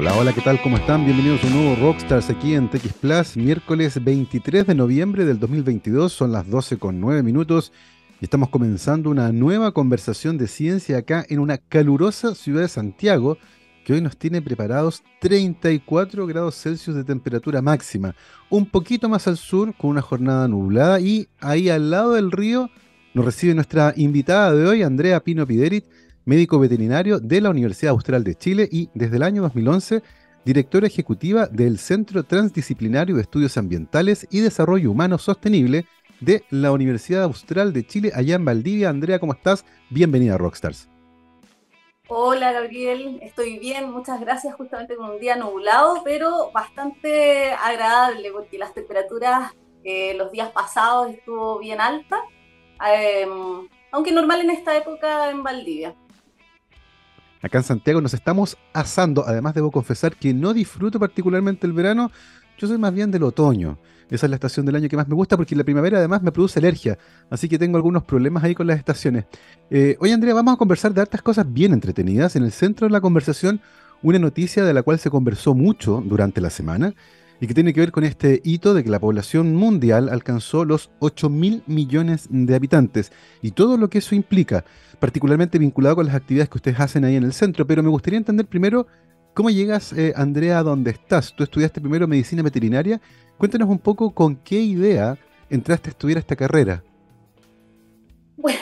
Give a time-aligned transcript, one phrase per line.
[0.00, 0.62] Hola, hola, ¿qué tal?
[0.62, 1.04] ¿Cómo están?
[1.04, 6.10] Bienvenidos a un nuevo Rockstars aquí en TX Plus, miércoles 23 de noviembre del 2022,
[6.10, 7.70] son las 12 con 9 minutos
[8.18, 13.36] y estamos comenzando una nueva conversación de ciencia acá en una calurosa ciudad de Santiago
[13.84, 18.14] que hoy nos tiene preparados 34 grados Celsius de temperatura máxima,
[18.48, 22.70] un poquito más al sur con una jornada nublada y ahí al lado del río
[23.12, 25.84] nos recibe nuestra invitada de hoy, Andrea Pino Piderit,
[26.24, 30.02] médico veterinario de la Universidad Austral de Chile y desde el año 2011
[30.44, 35.86] directora ejecutiva del Centro Transdisciplinario de Estudios Ambientales y Desarrollo Humano Sostenible
[36.20, 38.88] de la Universidad Austral de Chile, allá en Valdivia.
[38.88, 39.64] Andrea, ¿cómo estás?
[39.90, 40.88] Bienvenida a Rockstars.
[42.08, 44.54] Hola Gabriel, estoy bien, muchas gracias.
[44.56, 49.52] Justamente con un día nublado, pero bastante agradable porque las temperaturas
[49.84, 52.22] eh, los días pasados estuvo bien alta,
[52.92, 53.26] eh,
[53.92, 55.94] aunque normal en esta época en Valdivia.
[57.42, 59.24] Acá en Santiago nos estamos asando.
[59.26, 62.10] Además, debo confesar que no disfruto particularmente el verano.
[62.58, 63.78] Yo soy más bien del otoño.
[64.10, 66.32] Esa es la estación del año que más me gusta porque la primavera además me
[66.32, 66.98] produce alergia.
[67.30, 69.24] Así que tengo algunos problemas ahí con las estaciones.
[69.70, 72.36] Eh, hoy, Andrea, vamos a conversar de hartas cosas bien entretenidas.
[72.36, 73.60] En el centro de la conversación,
[74.02, 76.94] una noticia de la cual se conversó mucho durante la semana
[77.40, 80.90] y que tiene que ver con este hito de que la población mundial alcanzó los
[80.98, 84.64] 8 mil millones de habitantes y todo lo que eso implica,
[84.98, 87.66] particularmente vinculado con las actividades que ustedes hacen ahí en el centro.
[87.66, 88.86] Pero me gustaría entender primero
[89.32, 91.34] cómo llegas, eh, Andrea, a donde estás.
[91.34, 93.00] Tú estudiaste primero medicina veterinaria.
[93.38, 95.16] Cuéntanos un poco con qué idea
[95.48, 96.84] entraste a estudiar esta carrera.
[98.36, 98.60] Bueno,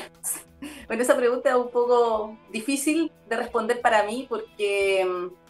[0.90, 5.47] esa pregunta es un poco difícil de responder para mí porque mm,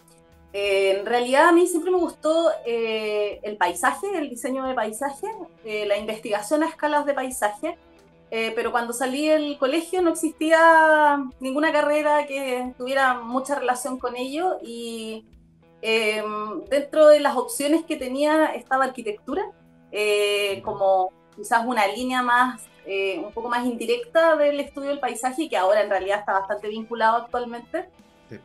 [0.51, 5.27] eh, en realidad a mí siempre me gustó eh, el paisaje, el diseño de paisaje,
[5.63, 7.77] eh, la investigación a escalas de paisaje,
[8.31, 14.59] pero cuando salí del colegio no existía ninguna carrera que tuviera mucha relación con ello
[14.61, 15.25] y
[15.81, 19.41] dentro de las opciones que tenía estaba arquitectura,
[20.63, 25.81] como quizás una línea más, un poco más indirecta del estudio del paisaje que ahora
[25.81, 27.89] en realidad está bastante vinculado actualmente.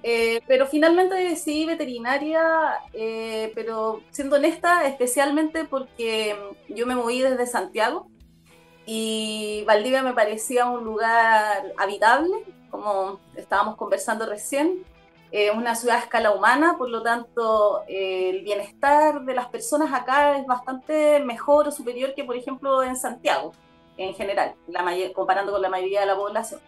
[0.03, 6.37] Eh, pero finalmente decidí veterinaria, eh, pero siendo honesta, especialmente porque
[6.69, 8.09] yo me moví desde Santiago
[8.87, 12.35] y Valdivia me parecía un lugar habitable,
[12.71, 14.85] como estábamos conversando recién,
[15.33, 20.39] eh, una ciudad a escala humana, por lo tanto el bienestar de las personas acá
[20.39, 23.53] es bastante mejor o superior que por ejemplo en Santiago
[23.97, 24.55] en general,
[25.15, 26.61] comparando con la mayoría de la población.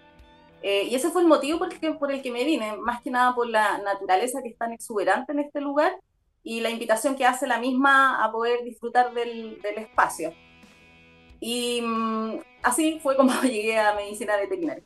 [0.62, 3.02] Eh, y ese fue el motivo por el, que, por el que me vine, más
[3.02, 5.92] que nada por la naturaleza que es tan exuberante en este lugar
[6.42, 10.32] y la invitación que hace la misma a poder disfrutar del, del espacio.
[11.40, 14.84] Y mm, así fue como llegué a medicina veterinaria.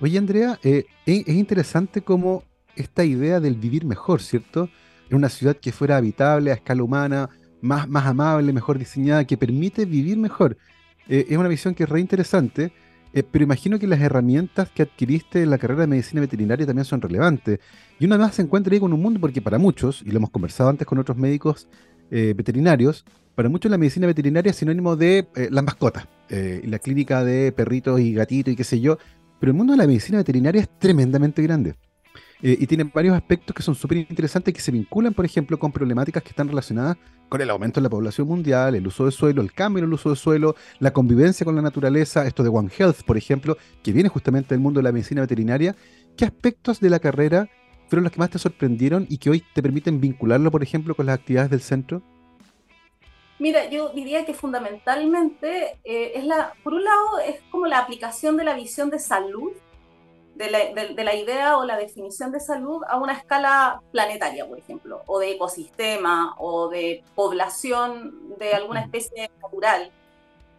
[0.00, 2.42] Oye, Andrea, eh, es, es, interesante como
[2.74, 4.68] esta idea del vivir mejor, ¿cierto?
[5.10, 7.28] En una ciudad que fuera habitable a escala humana,
[7.60, 10.56] más, más amable, mejor diseñada, que permite vivir mejor.
[11.08, 12.72] Eh, es una visión que es re interesante
[13.12, 16.84] eh, pero imagino que las herramientas que adquiriste en la carrera de medicina veterinaria también
[16.84, 17.60] son relevantes.
[17.98, 20.30] Y una más se encuentra ahí con un mundo, porque para muchos, y lo hemos
[20.30, 21.68] conversado antes con otros médicos
[22.10, 23.04] eh, veterinarios,
[23.34, 27.98] para muchos la medicina veterinaria es sinónimo de eh, las mascotas, la clínica de perritos
[28.00, 28.98] y gatitos y qué sé yo.
[29.40, 31.74] Pero el mundo de la medicina veterinaria es tremendamente grande.
[32.42, 35.72] Eh, y tienen varios aspectos que son súper interesantes que se vinculan, por ejemplo, con
[35.72, 36.96] problemáticas que están relacionadas
[37.28, 39.92] con el aumento de la población mundial, el uso del suelo, el cambio en el
[39.92, 43.92] uso del suelo, la convivencia con la naturaleza, esto de One Health, por ejemplo, que
[43.92, 45.76] viene justamente del mundo de la medicina veterinaria.
[46.16, 47.48] ¿Qué aspectos de la carrera
[47.88, 51.06] fueron los que más te sorprendieron y que hoy te permiten vincularlo, por ejemplo, con
[51.06, 52.02] las actividades del centro?
[53.38, 58.36] Mira, yo diría que fundamentalmente eh, es la, por un lado, es como la aplicación
[58.36, 59.52] de la visión de salud
[60.48, 65.18] de la, idea o la definición de salud a una escala planetaria, por ejemplo, o
[65.18, 69.90] de ecosistema o de población de alguna especie natural.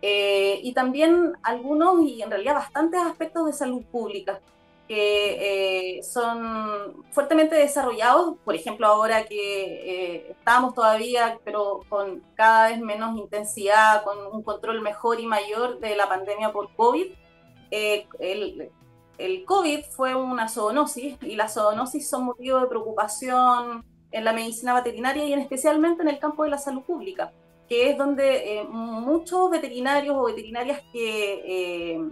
[0.04, 4.40] Eh, y también algunos y en realidad bastantes aspectos de salud pública
[4.88, 12.70] que eh, son fuertemente desarrollados, por ejemplo ahora que eh, estamos todavía, pero con cada
[12.70, 17.14] vez menos intensidad, con un control mejor y mayor de la pandemia por COVID,
[17.72, 18.72] el,
[19.26, 24.74] el COVID fue una zoonosis y las zoonosis son motivo de preocupación en la medicina
[24.74, 27.32] veterinaria y en especialmente en el campo de la salud pública,
[27.70, 32.12] que es donde eh, muchos veterinarios o veterinarias que eh,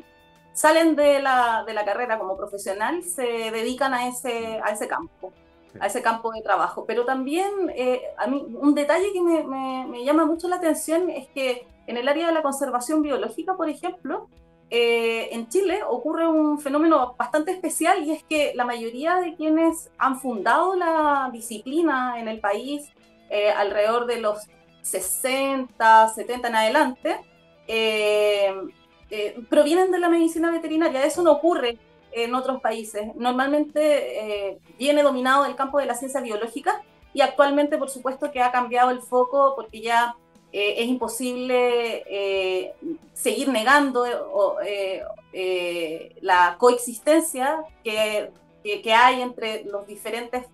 [0.54, 5.34] salen de la, de la, carrera como profesional se dedican a ese, a ese campo,
[5.80, 6.86] a ese campo de trabajo.
[6.86, 11.10] Pero también eh, a mí un detalle que me, me, me llama mucho la atención
[11.10, 14.30] es que en el área de la conservación biológica, por ejemplo,
[14.72, 19.90] eh, en Chile ocurre un fenómeno bastante especial y es que la mayoría de quienes
[19.98, 22.92] han fundado la disciplina en el país
[23.32, 24.48] eh, alrededor de los
[24.84, 27.20] 60, 70 en adelante,
[27.68, 28.54] eh,
[29.50, 31.04] provienen de la medicina veterinaria.
[31.04, 31.80] Eso no ocurre
[32.12, 33.16] en otros países.
[33.16, 36.84] Normalmente viene dominado el campo de la ciencia biológica
[37.14, 40.16] y actualmente, por supuesto, que ha cambiado el foco porque ya
[40.52, 42.74] eh, es imposible eh,
[43.14, 44.04] seguir negando
[44.66, 48.32] eh, la coexistencia que,
[48.64, 50.46] que, hay entre los diferentes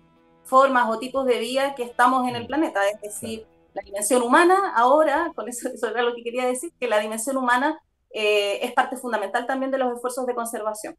[0.44, 2.46] formas o tipos de vida que estamos en el mm.
[2.46, 2.80] planeta.
[2.88, 6.88] Es decir, la dimensión humana ahora, con eso, eso, era lo que quería decir, que
[6.88, 10.96] la dimensión humana es parte fundamental también de los esfuerzos de conservación.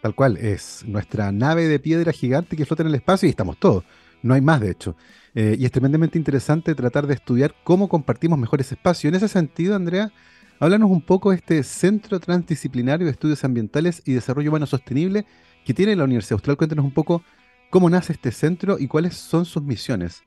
[0.00, 3.58] Tal cual, es nuestra nave de piedra gigante que flota en el espacio y estamos
[3.58, 3.84] todos.
[4.22, 4.96] No hay más, de hecho.
[5.34, 9.10] Eh, y es tremendamente interesante tratar de estudiar cómo compartimos mejores espacios.
[9.10, 10.12] En ese sentido, Andrea,
[10.60, 15.26] háblanos un poco de este Centro Transdisciplinario de Estudios Ambientales y Desarrollo Humano Sostenible
[15.64, 16.56] que tiene la Universidad Austral.
[16.56, 17.22] Cuéntanos un poco
[17.70, 20.22] cómo nace este centro y cuáles son sus misiones.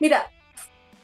[0.00, 0.30] Mira,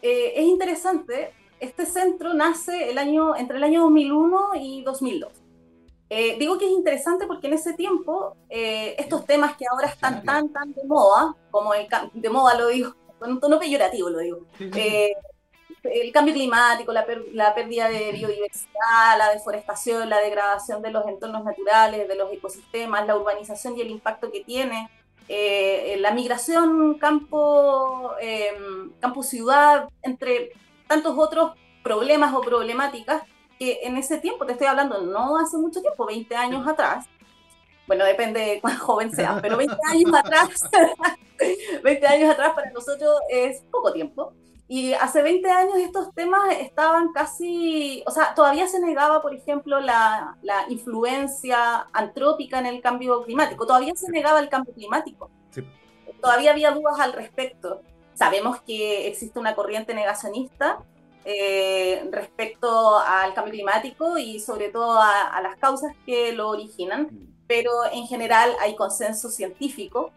[0.03, 1.32] eh, es interesante.
[1.61, 5.48] Este centro nace el año, entre el año 2001 y 2002.
[6.10, 10.25] Eh, digo que es interesante porque en ese tiempo eh, estos temas que ahora están
[10.25, 14.19] tan, tan de moda, como el de moda lo digo, con un tono peyorativo lo
[14.20, 15.12] digo, eh,
[15.82, 21.44] el cambio climático, la, la, pérdida de biodiversidad, la deforestación, la degradación de los entornos
[21.44, 24.90] naturales, de los ecosistemas, la urbanización y el impacto que tiene,
[25.99, 28.12] la migración campo,
[28.99, 30.52] campo ciudad, entre
[30.88, 31.52] tantos otros
[31.82, 33.22] problemas o problemáticas
[33.58, 37.06] que en ese tiempo, te estoy hablando, no hace mucho tiempo, 20 años atrás,
[37.87, 40.69] bueno, depende de cuán joven sea, pero 20 años atrás,
[41.82, 44.32] 20 años atrás para nosotros es poco tiempo.
[44.70, 49.81] Y hace 20 años estos temas estaban casi, o sea, todavía se negaba, por ejemplo,
[49.81, 55.31] la, la influencia antrópica en el cambio climático, todavía se negaba el cambio climático.
[56.20, 57.81] Todavía había dudas al respecto.
[58.12, 60.81] Sabemos que existe una corriente negacionista
[61.25, 62.48] eh, respecto
[62.99, 67.44] al cambio climático y sobre todo a, las causas que lo originan, mm.
[67.47, 70.11] pero en general hay consenso científico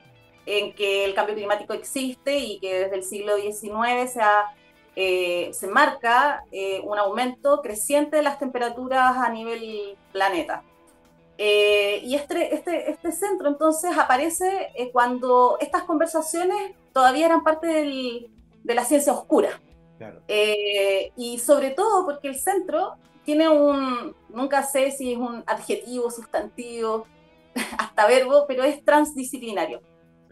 [0.45, 4.21] en que el cambio climático existe y que desde el siglo XIX se,
[4.95, 10.63] eh, se marca eh, un aumento creciente de las temperaturas a nivel planeta.
[11.38, 18.86] y este, este, este, centro entonces aparece cuando estas conversaciones todavía eran parte de la
[18.86, 19.59] ciencia oscura.
[20.27, 26.09] Eh, y sobre todo porque el centro tiene un, nunca sé si es un adjetivo,
[26.09, 27.06] sustantivo,
[27.77, 29.81] hasta verbo, pero es transdisciplinario.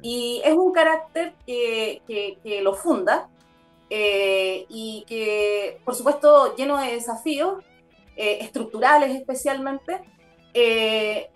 [0.01, 3.29] Y es un carácter que, que, lo funda
[3.89, 7.63] eh, y que, por supuesto, lleno de desafíos
[8.15, 10.01] eh, estructurales especialmente,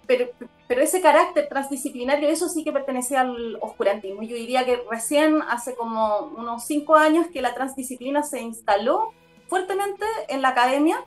[0.08, 0.30] pero,
[0.68, 4.24] pero ese carácter transdisciplinario, eso sí que pertenece al oscurantismo.
[4.24, 9.12] Yo diría que recién hace como unos cinco años que la transdisciplina se instaló
[9.48, 11.04] fuertemente en la academia.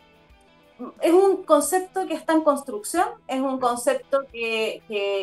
[1.00, 4.82] Es un concepto que está en construcción, es un concepto que,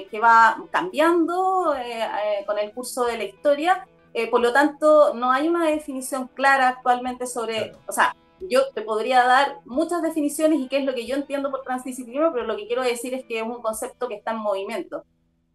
[0.09, 3.87] que, va cambiando eh, eh, con el curso de la historia.
[4.15, 8.15] Eh, por lo tanto, no hay una definición clara actualmente sobre, o sea,
[8.49, 12.31] yo te podría dar muchas definiciones y qué es lo que yo entiendo por transdisciplina,
[12.31, 15.03] pero lo que quiero decir es que es un concepto que está en movimiento,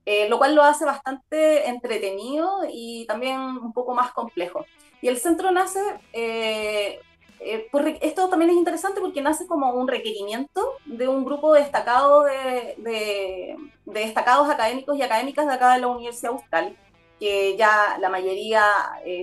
[0.06, 4.64] eh, lo cual lo hace bastante entretenido y también un poco más complejo.
[5.02, 5.80] Y el centro nace,
[6.12, 7.00] eh,
[7.40, 7.68] eh,
[8.00, 13.56] esto también es interesante porque nace como un requerimiento de un grupo destacado de, de,
[13.84, 16.76] destacados académicos y académicas de acá de la Universidad Austral,
[17.20, 18.64] que ya la mayoría,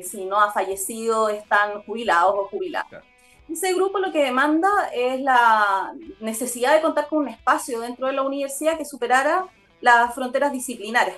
[0.03, 3.03] si no ha fallecido, están jubilados o jubilados.
[3.49, 8.13] Ese grupo lo que demanda es la necesidad de contar con un espacio dentro de
[8.13, 9.47] la universidad que superara
[9.81, 11.17] las fronteras disciplinares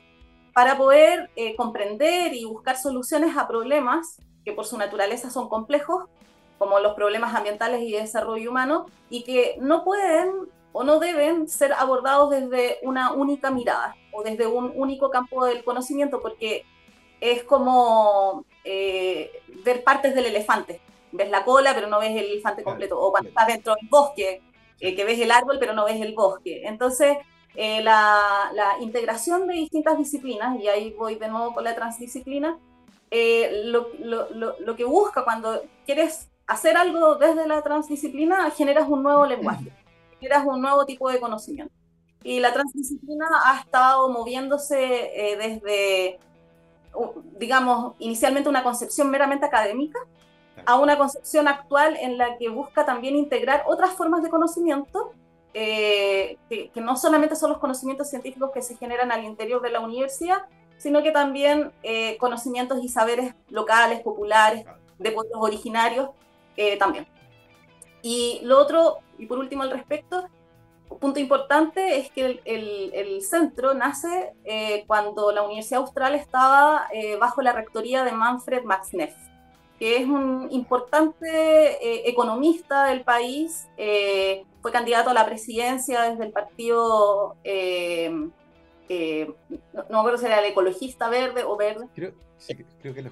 [0.53, 6.05] para poder eh, comprender y buscar soluciones a problemas que por su naturaleza son complejos,
[6.57, 10.31] como los problemas ambientales y de desarrollo humano, y que no pueden
[10.73, 15.63] o no deben ser abordados desde una única mirada o desde un único campo del
[15.63, 16.65] conocimiento, porque
[17.21, 19.31] es como eh,
[19.63, 20.81] ver partes del elefante
[21.17, 22.99] ves la cola, pero no ves el elefante completo.
[22.99, 24.41] O cuando estás dentro del bosque,
[24.79, 26.61] eh, que ves el árbol, pero no ves el bosque.
[26.65, 27.17] Entonces,
[27.55, 32.59] eh, la, la, integración de distintas disciplinas, y ahí voy de nuevo con la transdisciplina,
[33.09, 34.27] eh, lo, lo,
[34.59, 39.71] lo, que busca cuando quieres hacer algo desde la transdisciplina, generas un nuevo lenguaje,
[40.19, 41.73] generas un nuevo tipo de conocimiento.
[42.23, 44.75] Y la transdisciplina ha estado moviéndose
[45.39, 46.19] desde,
[47.39, 49.99] digamos, inicialmente una concepción meramente académica,
[50.67, 55.13] a una concepción actual en la que busca también integrar otras formas de conocimiento
[55.53, 56.37] que,
[56.75, 60.43] no solamente son los conocimientos científicos que se generan al interior de la universidad,
[60.77, 61.71] sino que también
[62.19, 64.65] conocimientos y saberes locales, populares,
[64.99, 66.09] de pueblos originarios
[66.77, 67.07] también.
[68.03, 70.29] Y lo otro, y por último al respecto,
[70.89, 77.17] un punto importante es que el, centro nace eh, cuando la Universidad Austral estaba eh,
[77.17, 79.13] bajo la rectoría de Manfred Max Neff,
[79.79, 83.67] que es un importante eh, economista del país,
[84.61, 87.35] fue candidato a la presidencia desde el partido,
[88.89, 91.87] no, me acuerdo si era el ecologista verde o verde.
[91.93, 92.13] Creo,
[92.81, 93.11] creo que el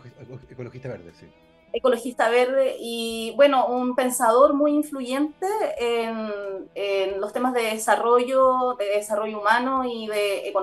[0.50, 1.28] ecologista verde, sí
[1.76, 5.46] ecologista verde y, bueno, un pensador muy influyente
[5.78, 10.54] en, los temas de desarrollo, de desarrollo humano y de,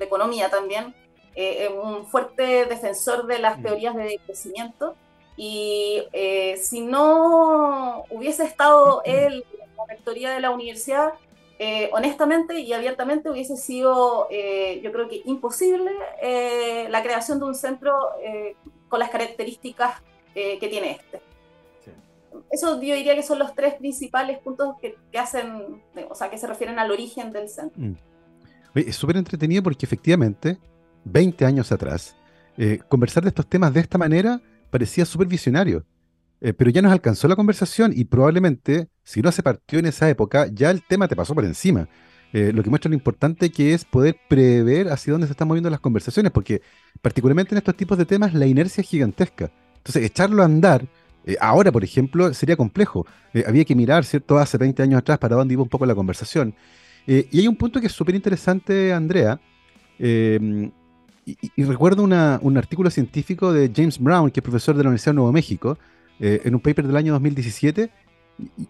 [0.00, 0.94] economía también.
[1.36, 3.62] Eh, un fuerte defensor de las mm.
[3.62, 4.94] teorías de crecimiento.
[5.36, 11.14] Y eh, si no hubiese estado él en la rectoría de la universidad,
[11.58, 15.92] eh, honestamente y abiertamente hubiese sido, yo creo que imposible,
[16.88, 17.94] la creación de un centro
[18.88, 20.02] con las características
[20.34, 21.20] eh, que tiene este.
[22.50, 26.46] Eso yo diría que son los tres principales puntos que, hacen, o sea, que se
[26.46, 27.80] refieren al origen del centro.
[27.80, 27.94] Mm.
[28.74, 30.58] Es súper entretenido porque efectivamente,
[31.04, 32.16] 20 años atrás,
[32.56, 34.40] eh, conversar de estos temas de esta manera
[34.74, 35.84] parecía súper visionario.
[36.40, 40.08] Eh, pero ya nos alcanzó la conversación y probablemente, si no se partió en esa
[40.10, 41.88] época, ya el tema te pasó por encima.
[42.32, 45.78] lo que muestra lo importante que es poder prever hacia dónde se están moviendo las
[45.78, 46.62] conversaciones, porque
[47.00, 49.52] particularmente en estos tipos de temas la inercia es gigantesca.
[49.76, 50.88] Entonces, echarlo a andar,
[51.26, 53.06] eh, ahora, por ejemplo, sería complejo.
[53.32, 55.94] Eh, había que mirar, ¿cierto?, hace 20 años atrás para dónde iba un poco la
[55.94, 56.54] conversación.
[57.06, 59.40] Eh, y hay un punto que es súper interesante, Andrea.
[61.26, 65.16] Y, recuerdo un artículo científico de James Brown, que es profesor de la Universidad de
[65.16, 65.78] Nuevo México,
[66.18, 67.90] en un paper del año 2017.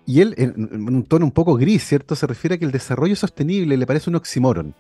[0.07, 3.17] Y, él, en, un tono un poco gris, ¿cierto?, se refiere a que el desarrollo
[3.17, 4.75] sostenible le parece un oxímoron.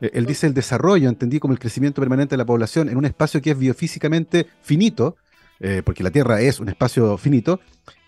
[0.00, 3.40] él dice el desarrollo, entendí como el crecimiento permanente de la población en un espacio
[3.40, 5.16] que es biofísicamente finito,
[5.58, 7.60] eh, porque la Tierra es un espacio finito,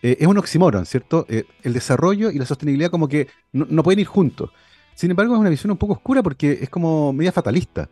[0.03, 1.25] eh, es un oxímoron, ¿cierto?
[1.29, 4.51] Eh, el desarrollo y la sostenibilidad como que no, pueden ir juntos.
[4.95, 7.89] Sin embargo, es una visión un poco oscura porque es como media fatalista.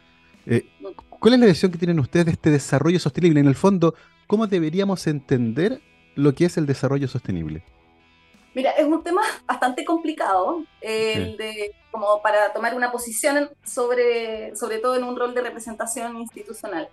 [1.20, 3.40] ¿Cuál es la visión que tienen ustedes de este desarrollo sostenible?
[3.40, 3.94] En el fondo,
[4.26, 5.80] ¿cómo deberíamos entender
[6.14, 7.62] lo que es el desarrollo sostenible?
[8.54, 10.64] Mira, es un tema bastante complicado,
[11.90, 16.88] como para tomar una posición sobre, sobre todo en un rol de representación institucional.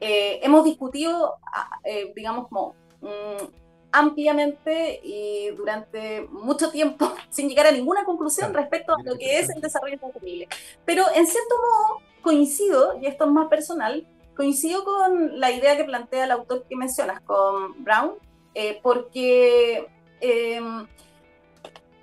[0.00, 3.61] Eh, hemos discutido, ah, eh, digamos, como mm,
[3.92, 9.50] ampliamente y durante mucho tiempo sin llegar a ninguna conclusión respecto a lo que es
[9.50, 10.48] el desarrollo sostenible.
[10.84, 14.06] Pero en cierto modo coincido, y esto es más personal,
[14.36, 18.12] coincido con la idea que plantea el autor que mencionas, con Brown,
[18.54, 19.86] eh, porque
[20.20, 20.86] em,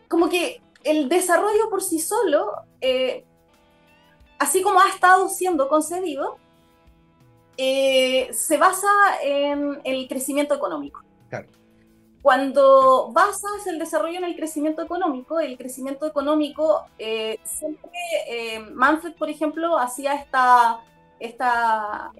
[0.07, 2.53] como que el desarrollo por sí solo,
[4.37, 6.37] así como ha estado siendo concebido,
[7.57, 8.87] eh, se basa
[9.21, 11.03] en el crecimiento económico.
[12.21, 17.89] Cuando basas el desarrollo en el crecimiento económico, el crecimiento económico, eh, siempre
[18.27, 20.79] eh, Manfred, por ejemplo, hacía esta,
[21.19, 22.11] esta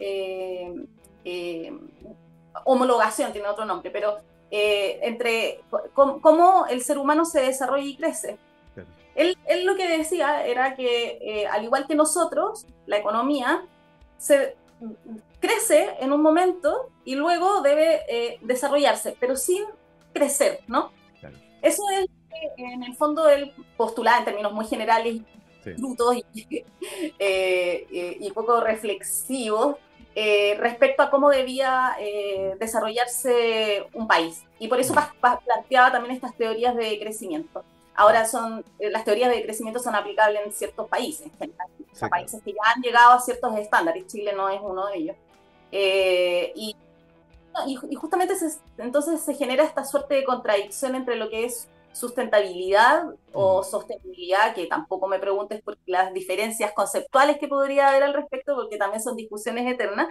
[2.64, 4.20] homologación, tiene otro nombre, pero
[4.52, 5.62] entre
[5.94, 8.38] cómo el ser humano se desarrolla y crece.
[9.16, 13.66] Él, él, lo que decía era que, al igual que nosotros, la economía
[14.18, 14.56] se
[15.40, 19.64] crece en un momento y luego debe eh, desarrollarse, pero sin
[20.14, 20.92] crecer, ¿no?
[21.62, 22.08] Eso es
[22.58, 25.22] en el fondo el postulado en términos muy generales,
[25.78, 26.66] brutos y,
[27.20, 29.76] eh, y, poco reflexivos
[30.16, 31.98] eh, respecto a cómo debía
[32.60, 34.44] desarrollarse un país.
[34.58, 34.94] Y por eso
[35.46, 37.64] planteaba también estas teorías de crecimiento.
[38.00, 41.52] Ahora son, las teorías de crecimiento son aplicables en ciertos países, en
[42.10, 44.08] países que ya han llegado a ciertos estándares.
[44.08, 45.18] Chile no es uno de ellos.
[45.70, 46.54] Eh,
[47.68, 48.34] y, y, justamente
[48.78, 54.68] entonces se genera esta suerte de contradicción entre lo que es sustentabilidad o sostenibilidad, que
[54.68, 59.16] tampoco me preguntes por las diferencias conceptuales que podría haber al respecto, porque también son
[59.16, 60.08] discusiones eternas.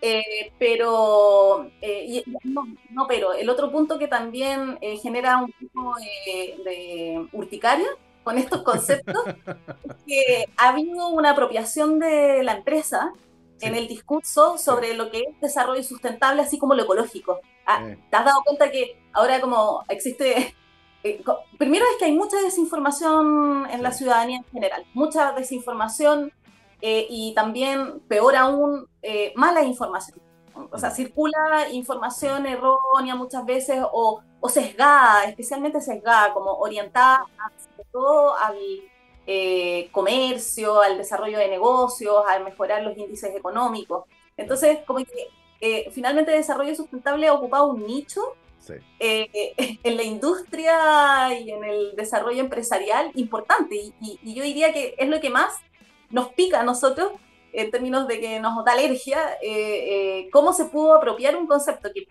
[0.00, 7.28] Eh, pero, eh, no, pero el otro punto que también genera un poco de, de
[7.32, 7.88] urticaria
[8.26, 9.22] con estos conceptos
[9.84, 13.12] es que ha habido una apropiación de la empresa
[13.60, 17.40] en el discurso sobre lo que es desarrollo sustentable, así como lo ecológico.
[17.66, 20.54] Ah, ¿Te has dado cuenta que ahora como existe...
[21.02, 21.22] Eh,
[21.56, 26.32] primero es que hay mucha desinformación en la ciudadanía en general, mucha desinformación
[26.80, 30.18] eh, y también, peor aún, eh, mala información.
[30.70, 30.94] O sea, mm.
[30.94, 37.50] circula información errónea muchas veces o, o sesgada, especialmente sesgada, como orientada a
[37.92, 38.56] todo al
[39.26, 44.04] eh, comercio, al desarrollo de negocios, a mejorar los índices económicos.
[44.36, 45.28] Entonces, como que
[45.60, 48.20] eh, finalmente el desarrollo sustentable ha ocupado un nicho
[48.98, 53.92] eh, en la industria y en el desarrollo empresarial importante.
[54.00, 55.54] Y, yo diría que es lo que más
[56.10, 57.12] nos pica a nosotros
[57.52, 62.06] en términos de que nos da alergia, eh, cómo se pudo apropiar un concepto que,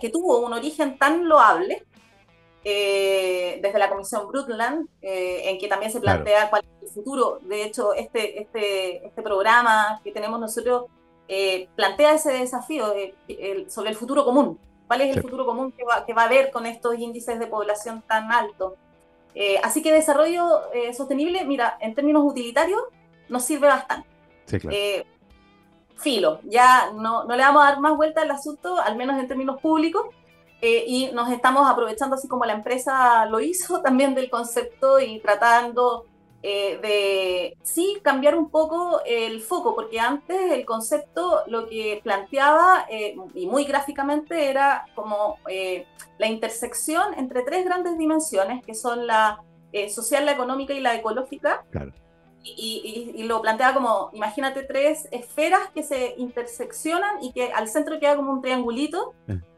[0.00, 1.84] que, tuvo un origen tan loable
[2.64, 7.38] desde la Comisión Brundtland, en que también se plantea cuál es el futuro.
[7.42, 10.86] De hecho, este, este, este programa que tenemos nosotros
[11.30, 12.86] eh, plantea ese desafío
[13.68, 14.58] sobre el futuro común.
[14.86, 17.46] ¿Cuál es el futuro común que va, que va, a haber con estos índices de
[17.46, 18.72] población tan altos?
[19.34, 22.80] Eh, así que desarrollo eh, sostenible, mira, en términos utilitarios,
[23.28, 24.08] nos sirve bastante.
[24.46, 24.76] Sí, claro.
[25.98, 29.28] filo, ya no, no, le vamos a dar más vuelta al asunto, al menos en
[29.28, 30.06] términos públicos,
[30.60, 36.06] y nos estamos aprovechando, así como la empresa lo hizo, también del concepto y tratando
[36.40, 42.86] eh, de sí cambiar un poco el foco, porque antes el concepto lo que planteaba,
[42.88, 45.86] eh, y muy gráficamente, era como eh,
[46.18, 49.42] la intersección entre tres grandes dimensiones, que son la
[49.90, 51.64] social, la económica y la ecológica.
[52.42, 58.16] Y, lo planteaba como, imagínate tres esferas que se interseccionan y que al centro queda
[58.16, 59.12] como un triangulito,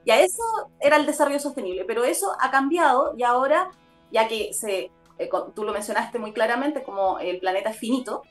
[0.05, 0.43] y a eso
[0.81, 3.71] era el desarrollo sostenible, pero eso ha cambiado y ahora,
[4.11, 4.91] ya que se
[5.21, 8.23] eh, tú lo mencionaste muy claramente, como el planeta es finito,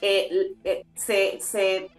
[0.00, 1.90] eh, eh, se,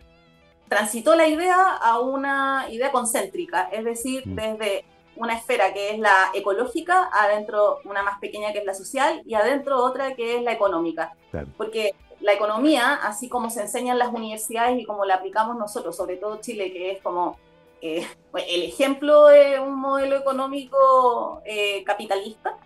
[0.69, 4.35] transitó la idea a una idea concéntrica, es decir, mm.
[4.35, 4.85] desde
[5.17, 9.35] una esfera que es la ecológica, adentro una más pequeña que es la social y
[9.35, 11.13] adentro otra que es la económica.
[11.57, 15.95] Porque la economía, así como se enseña en las universidades y como la aplicamos nosotros,
[15.95, 17.37] sobre todo Chile, que es como
[18.47, 21.41] el ejemplo de un modelo económico
[21.85, 22.57] capitalista,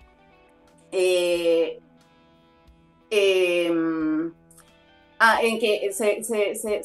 [0.91, 1.79] eh,
[5.19, 6.17] ah, en que se,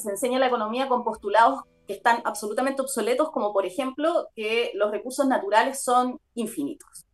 [0.09, 5.27] enseña la economía con postulados que están absolutamente obsoletos, como por ejemplo que los recursos
[5.27, 7.07] naturales son infinitos.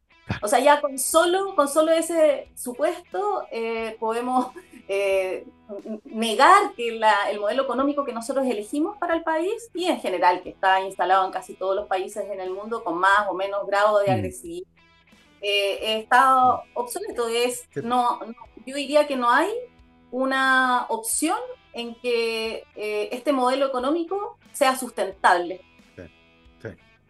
[0.43, 4.49] O sea, ya con solo, con solo ese supuesto eh, podemos
[4.89, 5.47] eh,
[6.05, 6.89] negar que
[7.31, 11.27] el modelo económico que nosotros elegimos para el país y en general que está instalado
[11.27, 14.15] en casi todos los países en el mundo con más o menos grado de mm.
[14.15, 14.69] agresividad
[15.41, 17.29] eh, está obsoleto.
[17.29, 18.21] Es, no,
[18.67, 19.51] yo diría que no hay
[20.11, 21.39] una opción
[21.73, 25.63] en que eh, este modelo económico sea sustentable.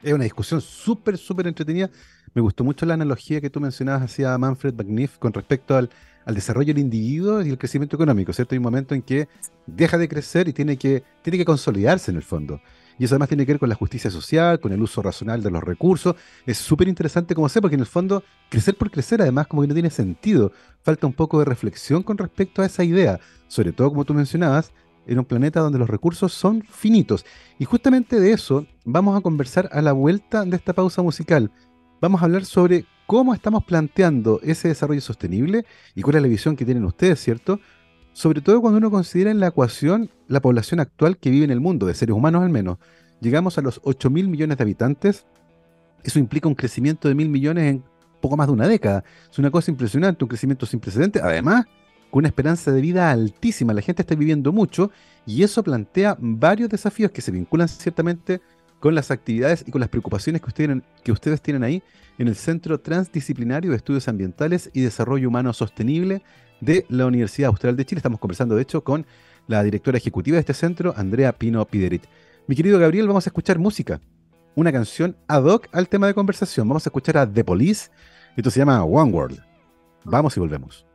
[0.03, 1.91] Es una discusión súper, súper entretenida.
[2.35, 5.91] Me gustó mucho la analogía que tú mencionabas hacia Manfred McNiff con respecto al,
[6.25, 8.55] al desarrollo del individuo y el crecimiento económico, ¿cierto?
[8.55, 9.29] Hay un momento en que
[9.67, 12.61] deja de crecer y tiene que, tiene que consolidarse en el fondo.
[13.01, 15.51] Y eso además tiene que ver con la justicia social, con el uso racional de
[15.51, 16.17] los recursos.
[16.45, 19.69] Es súper interesante como sé, porque en el fondo, crecer por crecer, además, como que
[19.69, 20.53] no tiene sentido.
[20.83, 23.19] Falta un poco de reflexión con respecto a esa idea.
[23.49, 24.73] Sobre todo, como tú mencionabas,
[25.07, 27.25] en un planeta donde los recursos son finitos.
[27.59, 31.51] Y justamente de eso vamos a conversar a la vuelta de esta pausa musical.
[32.01, 36.57] Vamos a hablar sobre cómo estamos planteando ese desarrollo sostenible y cuál es la visión
[36.57, 37.61] que tienen ustedes, ¿cierto?
[38.13, 41.61] sobre todo cuando uno considera en la ecuación la población actual que vive en el
[41.61, 42.79] mundo, de seres humanos al menos.
[43.21, 45.27] Llegamos a los 8 mil millones de habitantes.
[46.03, 47.85] Eso implica un crecimiento de mil millones en
[48.21, 49.05] poco más de una década.
[49.31, 51.23] Es una cosa impresionante, un crecimiento sin precedentes.
[51.23, 51.67] Además,
[52.11, 53.73] con una esperanza de vida altísima.
[53.73, 54.91] La gente está viviendo mucho
[55.27, 58.41] y eso plantea varios desafíos que se vinculan ciertamente
[58.81, 61.83] con las actividades y con las preocupaciones que ustedes, tienen ahí
[62.19, 66.23] en el Centro Transdisciplinario de Estudios Ambientales y Desarrollo Humano Sostenible
[66.61, 67.99] de la Universidad Austral de Chile.
[67.99, 69.07] Estamos conversando, de hecho, con
[69.47, 72.05] la directora ejecutiva de este centro, Andrea Pino Piderit.
[72.47, 74.01] Mi querido Gabriel, vamos a escuchar música.
[74.55, 76.67] Una canción ad hoc al tema de conversación.
[76.69, 77.91] Vamos a escuchar a The Police.
[78.37, 79.41] Esto se llama One World.
[80.05, 80.90] Vamos y volvemos.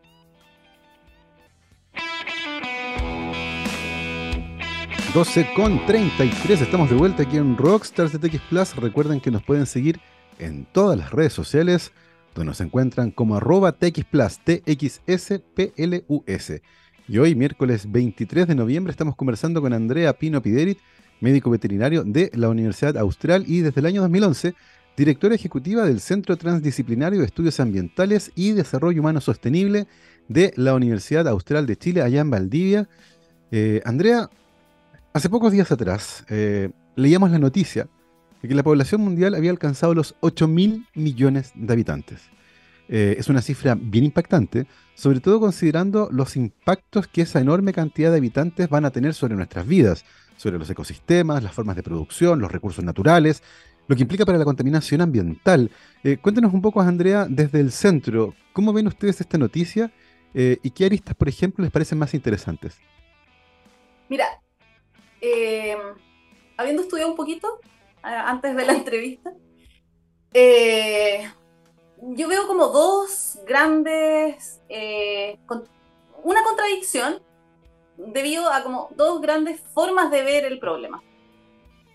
[5.15, 8.75] 12 con 33, estamos de vuelta aquí en Rockstars de TX Plus.
[8.75, 10.01] Recuerden que nos pueden seguir
[10.39, 11.93] en todas las redes sociales
[12.34, 14.91] donde nos encuentran como arroba TXPlus, TXSPLUS.
[17.08, 20.80] Y hoy, miércoles 23 de noviembre, estamos conversando con Andrea Pino Piderit,
[21.21, 24.54] médico veterinario de la Universidad Austral y desde el año 2011,
[24.97, 29.88] directora ejecutiva del Centro Transdisciplinario de Estudios Ambientales y Desarrollo Humano Sostenible
[30.28, 32.89] de la Universidad Austral de Chile, allá en Valdivia.
[33.51, 34.30] Eh, Andrea,
[35.15, 37.88] hace pocos días atrás eh, leíamos la noticia
[38.41, 42.30] que la población mundial había alcanzado los 8 mil millones de habitantes.
[42.89, 48.12] Eh, es una cifra bien impactante, sobre todo considerando los impactos que esa enorme cantidad
[48.12, 52.39] de habitantes van a tener sobre nuestras vidas, sobre los ecosistemas, las formas de producción,
[52.39, 53.41] los recursos naturales,
[53.88, 55.71] lo que implica para la contaminación ambiental.
[56.04, 59.91] Eh, cuéntenos un poco, Andrea, desde el centro, ¿cómo ven ustedes esta noticia
[60.38, 62.78] y qué aristas, por ejemplo, les parecen más interesantes?
[64.10, 64.25] Mira,
[65.25, 65.77] eh,
[66.57, 67.59] habiendo estudiado un poquito
[68.01, 69.33] antes de la entrevista,
[70.33, 74.61] yo veo como dos grandes,
[76.23, 77.21] una contradicción
[77.97, 81.01] debido a como dos grandes formas de ver el problema.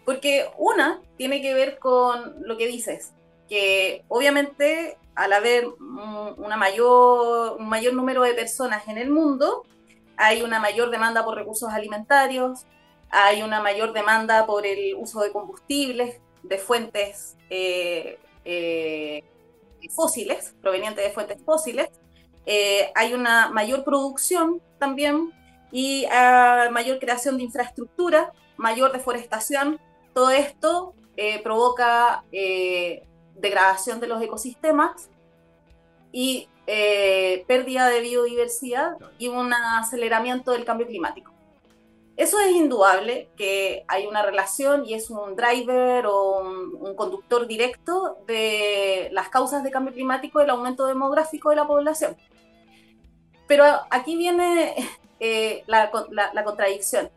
[0.04, 3.12] Porque una tiene que ver con lo que dices,
[3.48, 9.64] que obviamente al haber una mayor, un mayor número de personas en el mundo,
[10.16, 12.64] hay una mayor demanda por recursos alimentarios,
[13.10, 19.24] hay una mayor demanda por el uso de combustibles, de fuentes eh, eh,
[19.90, 21.88] fósiles, provenientes de fuentes fósiles,
[22.46, 25.32] eh, hay una mayor producción también
[25.72, 29.80] y ah, mayor creación de infraestructura, mayor deforestación,
[30.14, 30.94] todo esto
[31.44, 32.24] provoca
[33.34, 35.10] degradación de los ecosistemas
[36.12, 41.29] y pérdida de biodiversidad y un aceleramiento del cambio climático.
[42.20, 48.18] Eso es indudable que hay una relación y es un driver o un, conductor directo
[48.26, 52.18] de las causas de cambio climático el aumento demográfico de la población.
[53.46, 54.74] Pero aquí viene
[55.66, 55.90] la,
[56.34, 57.10] la contradicción.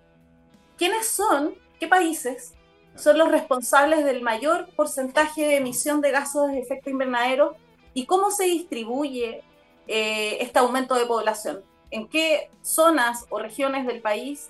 [0.78, 2.54] ¿Quiénes son, qué países
[2.96, 7.58] son los responsables del mayor porcentaje de emisión de gases de efecto invernadero
[7.94, 9.44] y cómo se distribuye
[9.86, 11.62] eh, este aumento de población.
[11.92, 14.50] ¿En qué zonas o regiones del país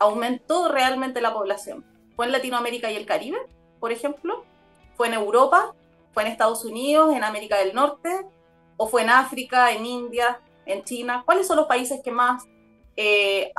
[0.00, 1.84] aumentó realmente la población?
[2.16, 3.38] ¿Fue en Latinoamérica y el Caribe,
[3.78, 4.44] por ejemplo?
[4.96, 5.74] ¿Fue en Europa?
[6.12, 8.26] ¿Fue en Estados Unidos, en América del Norte?
[8.76, 11.22] ¿O fue en África, en India, en China?
[11.24, 12.44] ¿Cuáles son los países que más,
[12.96, 13.52] eh,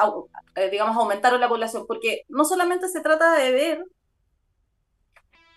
[0.56, 1.86] eh, digamos, aumentaron la población?
[1.88, 3.86] Porque no solamente se trata de ver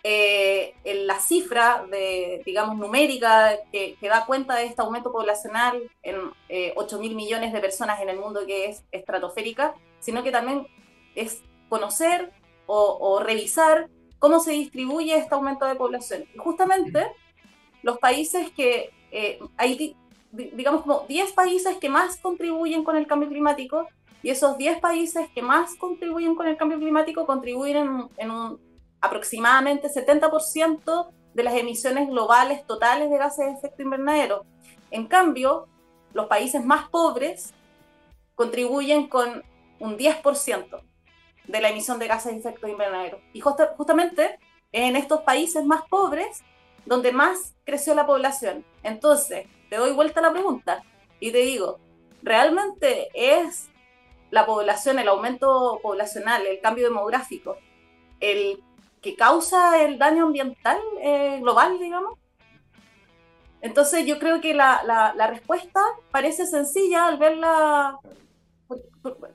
[0.06, 0.74] eh,
[1.06, 6.16] la cifra de, digamos, numérica que, da cuenta de este aumento poblacional en
[6.50, 10.66] eh, 8 mil millones de personas en el mundo que es estratosférica, sino que también
[11.14, 12.30] es conocer
[12.66, 13.88] o, revisar
[14.18, 16.24] cómo se distribuye este aumento de población.
[16.34, 17.06] Y justamente
[17.82, 19.96] los países que eh, hay,
[20.32, 23.86] digamos, como 10 países que más contribuyen con el cambio climático,
[24.22, 28.60] y esos 10 países que más contribuyen con el cambio climático contribuyen en un
[29.00, 34.46] aproximadamente 70% de las emisiones globales totales de gases de efecto invernadero.
[34.90, 35.66] En cambio,
[36.14, 37.52] los países más pobres
[38.34, 39.42] contribuyen con
[39.78, 40.82] un 10%
[41.46, 43.20] de la emisión de gases de efecto invernadero.
[43.32, 44.38] Y justamente
[44.72, 46.42] en estos países más pobres
[46.86, 48.64] donde más creció la población.
[48.82, 50.82] Entonces, te doy vuelta a la pregunta
[51.20, 51.78] y te digo,
[52.22, 53.70] ¿realmente es
[54.30, 57.56] la población, el aumento poblacional, el cambio demográfico,
[58.20, 58.60] el
[59.00, 62.18] que causa el daño ambiental eh, global, digamos.
[63.60, 67.98] Entonces yo creo que la, la, respuesta parece sencilla al verla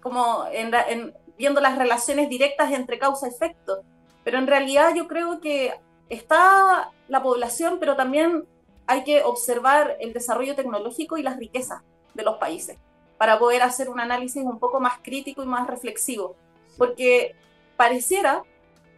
[0.02, 3.84] como en, viendo las relaciones directas entre causa y efecto,
[4.24, 5.74] pero en realidad yo creo que
[6.10, 8.46] está la población, pero también
[8.88, 11.82] hay que observar el desarrollo tecnológico y las riquezas
[12.14, 12.78] de los países
[13.18, 16.36] para poder hacer un análisis un poco más crítico y más reflexivo,
[16.78, 17.36] porque
[17.76, 18.44] pareciera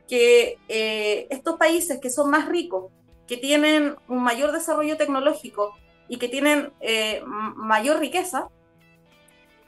[0.08, 2.92] que eh, estos países que son más ricos,
[3.28, 5.74] que tienen un mayor desarrollo tecnológico
[6.08, 8.50] y que tienen eh, mayor riqueza,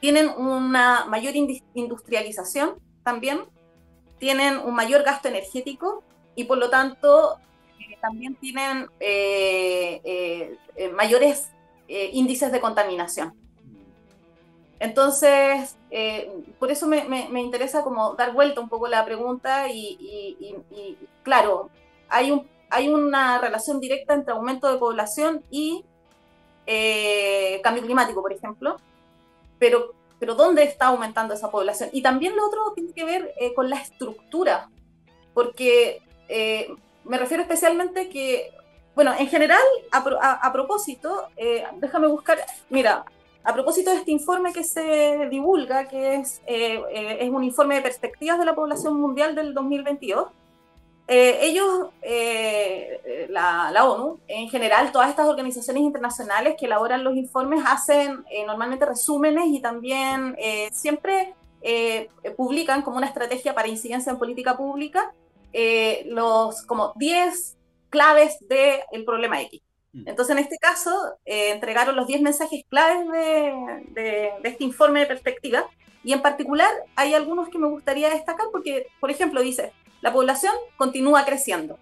[0.04, 1.34] tienen una mayor
[1.74, 3.46] industrialización también,
[4.20, 6.04] tienen un mayor gasto energético
[6.36, 7.38] y por lo tanto
[7.80, 8.89] eh, también tienen
[10.94, 11.48] mayores
[11.88, 13.34] índices de contaminación.
[14.84, 20.58] Entonces, eh, por eso me, interesa como dar vuelta un poco la pregunta y,
[21.24, 21.70] claro,
[22.10, 25.86] hay, un, hay una relación directa entre aumento de población y
[26.66, 28.76] eh, cambio climático, por ejemplo,
[29.63, 31.89] pero, pero ¿dónde está aumentando esa población?
[31.93, 34.69] Y también lo otro tiene que ver eh, con la estructura,
[35.34, 36.02] porque
[37.06, 38.52] me refiero especialmente que,
[38.95, 41.28] bueno, en general, a propósito,
[41.80, 43.06] déjame buscar, mira,
[43.43, 47.76] a propósito de este informe que se divulga, que es, eh, eh, es un informe
[47.76, 50.30] de perspectivas de la población mundial del 2022,
[51.08, 51.89] eh, ellos,
[53.30, 58.86] la, la, ONU, en general, todas estas organizaciones internacionales que elaboran los informes hacen normalmente
[58.86, 60.36] resúmenes y también
[60.72, 61.34] siempre
[62.38, 65.13] publican como una estrategia para incidencia en política pública
[66.06, 67.58] los como 10
[67.89, 69.62] claves del problema X.
[69.94, 70.08] Mm.
[70.08, 70.92] Entonces, en este caso,
[71.26, 73.08] eh, entregaron los 10 mensajes claves
[73.94, 75.66] de, este informe de perspectiva
[76.04, 79.72] y en particular hay algunos que me gustaría destacar porque, por ejemplo, dice,
[80.04, 81.80] la población continúa creciendo.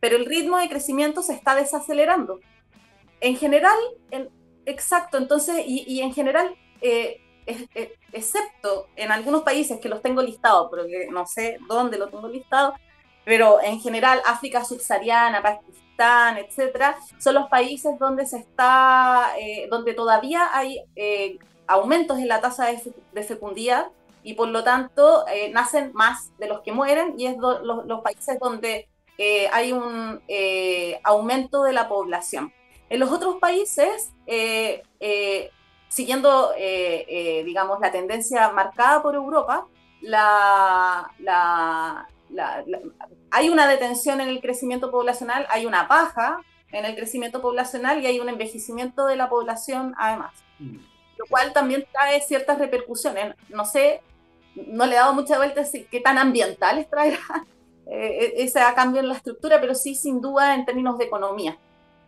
[0.00, 2.38] pero el ritmo de crecimiento se está desacelerando.
[3.20, 3.76] En general,
[4.64, 7.20] exacto, entonces, y, en general, eh,
[8.12, 12.28] excepto en algunos países que los tengo listados, pero que no sé dónde lo tengo
[12.28, 12.74] listado,
[13.24, 19.94] pero en general África subsahariana, Pakistán, etcétera, son los países donde se está, eh, donde
[19.94, 23.88] todavía hay eh, aumentos en la tasa de, fecundidad
[24.28, 28.88] y por lo tanto nacen más de los que mueren y es los, países donde
[29.52, 30.20] hay un
[31.04, 32.52] aumento de la población.
[32.90, 35.50] En los otros países, eh, eh,
[35.88, 39.66] siguiendo, eh, digamos, la tendencia marcada por Europa,
[43.30, 46.40] hay una detención en el crecimiento poblacional, hay una baja
[46.72, 50.32] en el crecimiento poblacional y hay un envejecimiento de la población además.
[50.58, 53.34] Lo cual también trae ciertas repercusiones.
[53.48, 54.02] No sé,
[54.66, 57.18] no le he dado mucha vuelta qué tan ambientales traerá
[57.86, 61.58] ese cambio en la estructura, pero sí sin duda en términos de economía.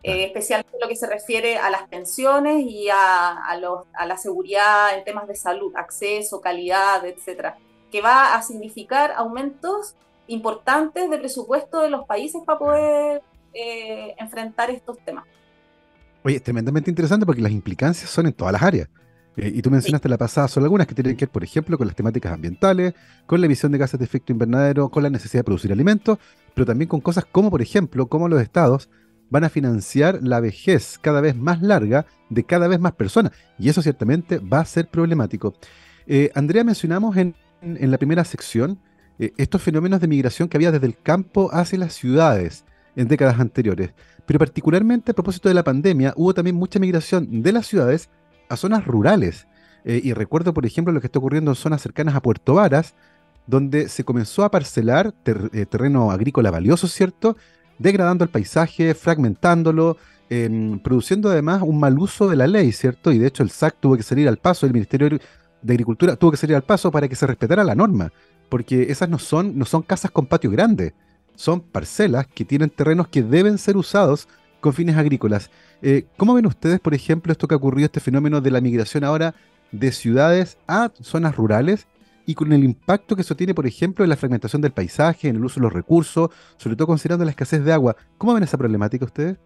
[0.02, 3.58] Eh, especialmente lo que se refiere a las pensiones y a,
[4.06, 7.58] la seguridad en temas de salud, acceso, calidad, etcétera,
[7.90, 9.94] que va a significar aumentos
[10.26, 15.26] importantes de presupuesto de los países para poder eh, enfrentar estos temas.
[16.24, 18.88] Oye, es tremendamente interesante porque las implicancias son en todas las áreas.
[19.36, 21.86] Eh, y tú mencionaste la pasada, son algunas que tienen que ver, por ejemplo, con
[21.86, 22.94] las temáticas ambientales,
[23.26, 26.18] con la emisión de gases de efecto invernadero, con la necesidad de producir alimentos,
[26.54, 28.88] pero también con cosas como, por ejemplo, cómo los estados
[29.30, 33.32] van a financiar la vejez cada vez más larga de cada vez más personas.
[33.58, 35.54] Y eso ciertamente va a ser problemático.
[36.06, 38.80] Eh, Andrea, mencionamos en, la primera sección
[39.18, 42.64] eh, estos fenómenos de migración que había desde el campo hacia las ciudades
[42.96, 43.92] en décadas anteriores.
[44.26, 48.10] Pero particularmente a propósito de la pandemia, hubo también mucha migración de las ciudades
[48.50, 49.46] a zonas rurales.
[49.84, 52.94] Eh, y recuerdo, por ejemplo, lo que está ocurriendo en zonas cercanas a Puerto Varas,
[53.46, 57.36] donde se comenzó a parcelar terreno agrícola valioso, ¿cierto?
[57.80, 59.96] degradando el paisaje, fragmentándolo,
[60.28, 63.10] em, produciendo además un mal uso de la ley, ¿cierto?
[63.10, 66.30] Y de hecho el SAC tuvo que salir al paso, el Ministerio de Agricultura tuvo
[66.30, 68.12] que salir al paso para que se respetara la norma,
[68.50, 70.92] porque esas no son, no son casas con patio grande,
[71.34, 74.28] son parcelas que tienen terrenos que deben ser usados
[74.60, 75.50] con fines agrícolas.
[75.82, 79.04] Eh, ¿Cómo ven ustedes, por ejemplo, esto que ha ocurrido, este fenómeno de la migración
[79.04, 79.34] ahora
[79.72, 81.86] de ciudades a zonas rurales
[82.26, 85.36] y con el impacto que eso tiene, por ejemplo, en la fragmentación del paisaje, en
[85.36, 87.96] el uso de los recursos, sobre todo considerando la escasez de agua.
[88.18, 89.36] ¿Cómo ven esa problemática ustedes?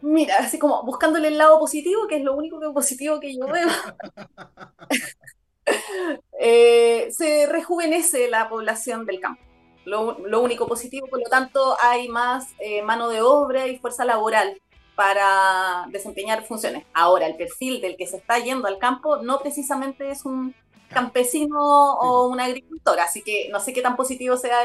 [0.00, 3.46] Mira, así como buscándole el lado positivo, que es lo único que positivo que yo
[3.46, 3.68] veo.
[6.40, 9.42] Eh, se rejuvenece la población del campo.
[9.84, 14.60] Lo, único positivo, por lo tanto, hay más eh, mano de obra y fuerza laboral
[14.94, 16.84] para desempeñar funciones.
[16.92, 20.54] Ahora, el perfil del que se está yendo al campo no precisamente es un
[20.88, 21.58] campesino
[21.94, 24.58] o un agricultor, así que no sé qué tan positivo sea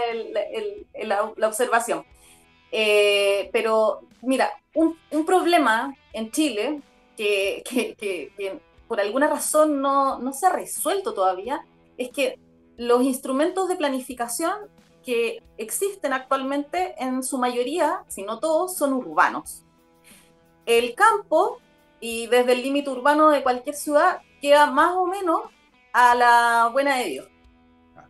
[1.04, 2.04] la, observación.
[2.72, 6.82] Eh, pero mira, un, problema en Chile
[7.16, 7.64] que,
[8.88, 11.66] por alguna razón no, no, se ha resuelto todavía
[11.98, 12.40] es que
[12.78, 14.54] los instrumentos de planificación
[15.04, 19.64] que existen actualmente en su mayoría, si no todos, son urbanos.
[20.66, 21.60] El campo
[22.00, 25.42] y desde el límite urbano de cualquier ciudad queda más o menos
[25.94, 27.28] a la buena de Dios.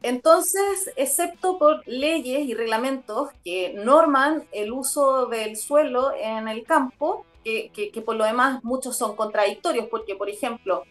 [0.02, 7.26] Entonces, excepto por leyes y reglamentos que norman el uso del suelo en el campo,
[7.44, 10.84] que, por lo demás muchos son contradictorios, porque, por ejemplo,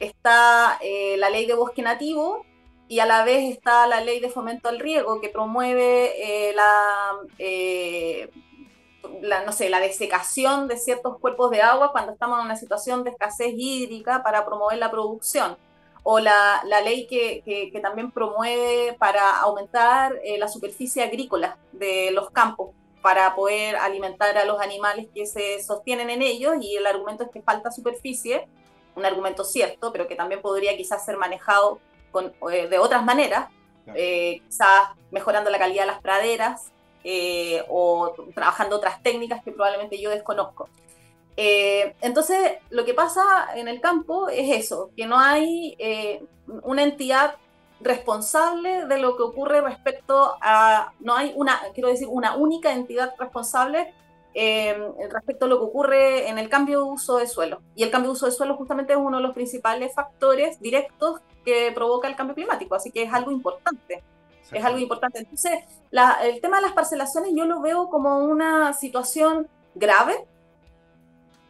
[0.00, 2.44] está eh, la ley de bosque nativo
[2.88, 7.18] y a la vez está la ley de fomento al riego, que promueve eh, la,
[7.38, 8.30] eh,
[9.20, 13.04] la, no sé, la desecación de ciertos cuerpos de agua cuando estamos en una situación
[13.04, 15.56] de escasez hídrica para promover la producción.
[16.02, 22.10] O la, la ley que, que, también promueve para aumentar eh, la superficie agrícola de
[22.12, 22.70] los campos
[23.02, 27.30] para poder alimentar a los animales que se sostienen en ellos y el argumento es
[27.30, 28.48] que falta superficie,
[28.96, 31.78] un argumento cierto, pero que también podría quizás ser manejado
[32.18, 33.48] con, eh, de otras maneras,
[33.94, 36.72] eh, quizás mejorando la calidad de las praderas
[37.68, 40.68] o trabajando otras técnicas que probablemente yo desconozco.
[41.40, 43.22] Eh, entonces, lo que pasa
[43.54, 46.24] en el campo es eso, que no hay eh,
[46.64, 47.36] una entidad
[47.80, 53.14] responsable de lo que ocurre respecto a, no hay una, quiero decir, una única entidad
[53.20, 53.94] responsable
[54.34, 54.76] eh,
[55.12, 57.62] respecto a lo que ocurre en el cambio de uso de suelo.
[57.76, 61.20] Y el cambio de uso de suelo justamente es uno de los principales factores directos
[61.48, 64.02] que provoca el cambio climático, así que es algo importante.
[64.52, 65.18] Es algo importante.
[65.18, 65.64] Entonces,
[66.22, 70.26] el tema de las parcelaciones yo lo veo como una situación grave,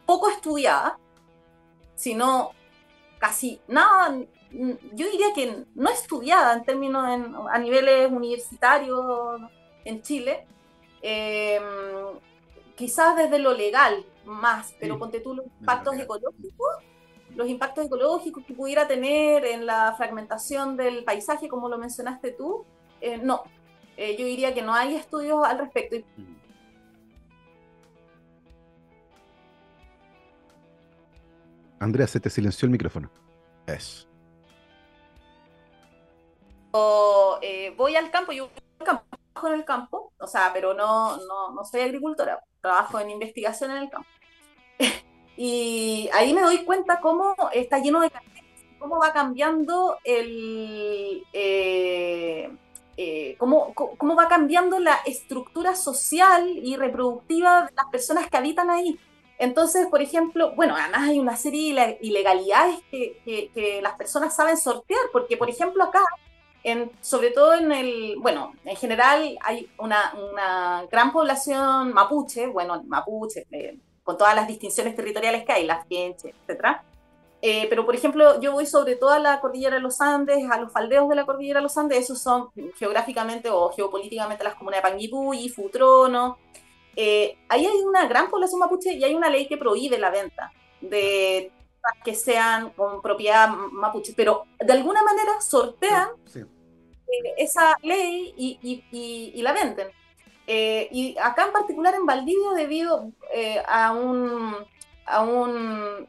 [0.07, 0.99] poco estudiada,
[1.95, 2.51] sino
[3.19, 4.17] casi nada,
[4.51, 7.05] yo diría que no estudiada en términos
[7.51, 9.41] a niveles universitarios
[9.85, 10.47] en Chile,
[11.03, 11.63] em,
[12.77, 16.69] quizás desde lo legal más, pero ponte tú los impactos ecológicos,
[17.39, 22.67] los impactos ecológicos que pudiera tener en la fragmentación del paisaje, como lo mencionaste tú,
[23.01, 23.45] eh, no.
[23.97, 26.05] Eh, yo diría que no hay estudios al respecto.
[31.79, 33.09] Andrea, se te silenció el micrófono.
[33.69, 34.09] Eso.
[37.41, 41.65] Eh, voy al campo, yo trabajo en el campo, o sea, pero no, no, no
[41.65, 44.09] soy agricultora, trabajo en investigación en el campo.
[45.41, 48.11] y ahí me doy cuenta cómo está lleno de
[48.81, 51.25] cómo va cambiando el...
[51.33, 52.51] Eh,
[52.97, 58.69] eh, cómo, cómo, va cambiando la estructura social y reproductiva de las personas que habitan
[58.69, 58.99] ahí.
[59.39, 63.21] Entonces, por ejemplo, bueno, además hay una serie de ilegalidades que,
[63.55, 66.03] que, las personas saben sortear, porque, por ejemplo, acá
[67.01, 73.47] sobre todo en el, bueno, en general hay una, una gran población mapuche, bueno, mapuche,
[73.53, 76.79] eh, con todas las distinciones territoriales que hay, las quenches, etc.
[77.43, 80.59] Eh, pero, por ejemplo, yo voy sobre todo a la cordillera de los Andes, a
[80.59, 84.85] los faldeos de la cordillera de los Andes, esos son geográficamente o geopolíticamente las comunidades
[84.85, 86.39] de Panguipulli, Futrono.
[86.97, 90.53] Eh, ahí hay una gran población mapuche y hay una ley que prohíbe la venta
[90.81, 91.53] de
[92.03, 99.53] que sean con propiedad mapuche, pero de alguna manera sortean eh, esa ley y, la
[99.53, 99.89] venden.
[100.51, 104.55] Eh, y acá en particular en Valdivia, debido eh, a un,
[105.05, 106.09] a un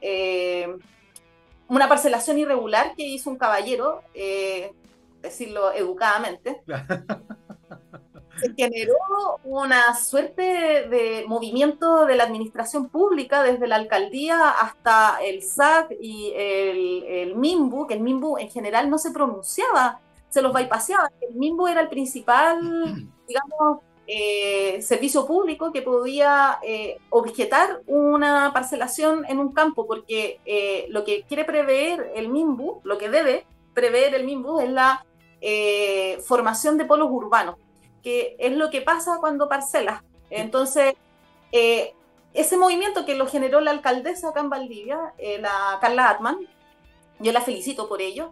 [1.68, 4.02] una parcelación irregular que hizo un caballero,
[5.22, 6.64] decirlo educadamente,
[8.40, 8.96] se generó
[9.44, 16.32] una suerte de movimiento de la administración pública, desde la alcaldía hasta el SAC y
[16.34, 20.00] el, el MIMBU, que el MIMBU en general no se pronunciaba
[20.30, 21.12] se los bypaseaba.
[21.22, 22.60] El MIMBO era el principal,
[23.28, 30.88] digamos, eh, servicio público que podía eh, objetar una parcelación en un campo, porque eh,
[30.90, 33.46] lo que quiere prever el MIMBU, lo que debe
[33.76, 35.06] prever el MIMBU es la
[36.26, 37.58] formación de polos urbanos,
[38.02, 40.02] que es lo que pasa cuando parcelas.
[40.32, 40.96] Entonces,
[41.52, 46.40] ese movimiento que lo generó la alcaldesa acá en Valdivia, la Carla Atman,
[47.20, 48.32] yo la felicito por ello,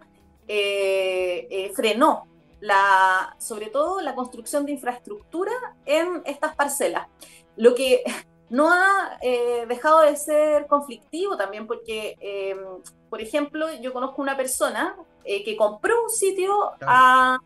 [1.74, 2.26] frenó
[2.60, 5.52] la, sobre todo la construcción de infraestructura
[5.86, 7.08] en estas parcelas.
[7.56, 8.02] Lo que
[8.50, 12.58] no ha eh, dejado de ser conflictivo también porque, em,
[13.10, 14.96] por ejemplo, yo conozco una persona
[15.44, 17.38] que compró un sitio a,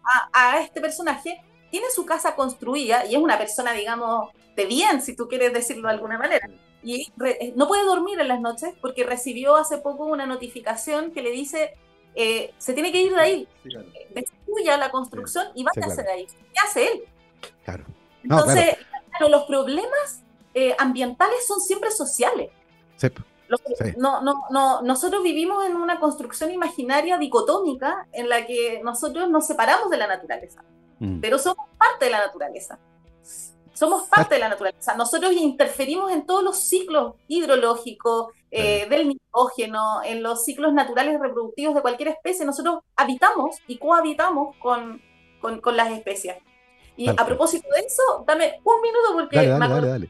[0.61, 5.27] este personaje, tiene su casa construida y es una persona, digamos, de bien, si tú
[5.27, 6.49] quieres decirlo de alguna manera.
[6.83, 7.13] Y
[7.55, 11.75] no puede dormir en las noches porque recibió hace poco una notificación que le dice
[12.15, 13.49] eh, se tiene que ir de ahí.
[14.15, 16.27] Destruya la construcción y vaya a hacer ahí.
[16.27, 17.05] ¿Qué hace él?
[17.65, 17.85] Claro.
[18.23, 18.77] Entonces,
[19.29, 20.23] los problemas
[20.55, 22.51] eh, ambientales son siempre sociales.
[23.99, 29.47] No, no, no, nosotros vivimos en una construcción imaginaria dicotómica en la que nosotros nos
[29.47, 30.65] separamos de la naturaleza,
[30.99, 31.21] mm.
[31.21, 32.79] pero somos parte de la naturaleza.
[33.73, 34.95] Somos parte de la naturaleza.
[34.95, 41.75] Nosotros interferimos en todos los ciclos hidrológicos, eh, del nitrógeno, en los ciclos naturales reproductivos
[41.75, 42.45] de cualquier especie.
[42.45, 45.01] Nosotros habitamos y cohabitamos con,
[45.41, 46.37] con, las especies.
[46.99, 50.09] Y a propósito de eso, dame un minuto porque me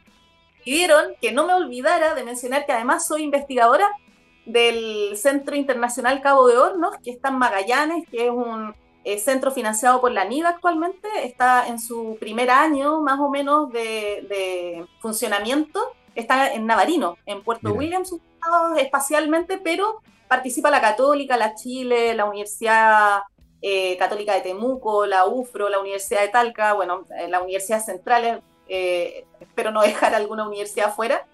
[0.65, 3.89] pidieron que no me olvidara de mencionar que además soy investigadora
[4.45, 9.51] del Centro Internacional Cabo de Hornos, que está en Magallanes, que es un eh, centro
[9.51, 14.87] financiado por la NIDA actualmente, está en su primer año más o menos de, de
[15.01, 15.81] funcionamiento,
[16.15, 18.15] está en Navarino, en Puerto Williams,
[18.79, 23.23] espacialmente, pero participa la Católica, la Chile, la Universidad
[23.65, 28.43] eh, Católica de Temuco, la UFRO, la Universidad de Talca, bueno, eh, la Universidad Central,
[28.69, 31.27] eh, espero no dejar alguna universidad afuera.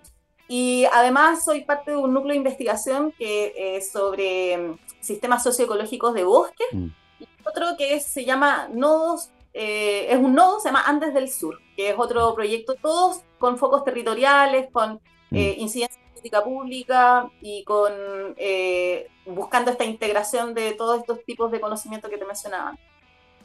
[0.46, 6.24] Y además soy parte de un núcleo de investigación que es sobre sistemas socioecológicos de
[6.24, 6.64] bosque.
[6.72, 6.86] Mm.
[7.18, 11.90] Y otro que se llama Nodos, es un nodo, se llama Andes del Sur, que
[11.90, 15.00] es otro proyecto, todos con focos territoriales, con
[15.30, 15.36] mm.
[15.36, 17.92] incidencias política pública y con
[18.36, 22.76] eh, buscando esta integración de todos estos tipos de conocimiento que te mencionaban.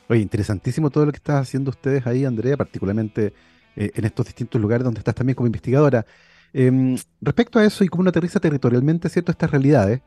[0.10, 3.34] Oye, interesantísimo todo lo que están haciendo ustedes ahí, Andrea, particularmente
[3.76, 6.06] eh, en estos distintos lugares donde estás también como investigadora.
[6.52, 9.32] Em, respecto a eso y cómo uno aterriza territorialmente, ¿cierto?
[9.32, 10.02] Estas realidades,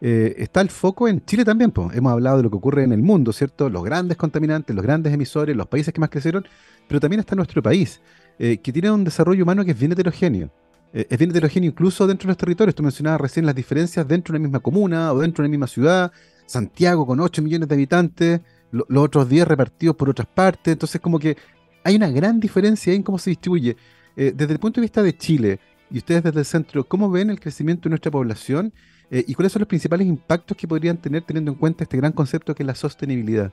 [0.00, 1.96] eh, está el foco en Chile también, pues.
[1.96, 3.68] Hemos hablado de lo que ocurre en el mundo, ¿cierto?
[3.68, 6.46] Los grandes contaminantes, los grandes emisores, los países que más crecieron,
[6.86, 8.00] pero también está nuestro país,
[8.38, 10.50] que tiene un desarrollo humano que es bien heterogéneo.
[10.92, 12.74] Eh, es bien heterogéneo incluso dentro de los territorios.
[12.74, 15.66] Tú mencionabas recién las diferencias dentro de una misma comuna o dentro de una misma
[15.66, 16.12] ciudad.
[16.46, 18.40] Santiago con 8 millones de habitantes,
[18.70, 20.72] los otros 10 repartidos por otras partes.
[20.72, 21.36] Entonces, como que
[21.84, 23.76] hay una gran diferencia en cómo se distribuye.
[24.16, 27.30] Eh, desde el punto de vista de Chile, y ustedes desde el centro, ¿cómo ven
[27.30, 28.72] el crecimiento de nuestra población
[29.10, 32.12] eh, y cuáles son los principales impactos que podrían tener teniendo en cuenta este gran
[32.12, 33.52] concepto que es la sostenibilidad?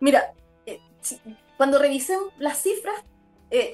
[0.00, 0.32] Mira,
[0.66, 0.80] eh,
[1.56, 2.96] cuando revisé las cifras,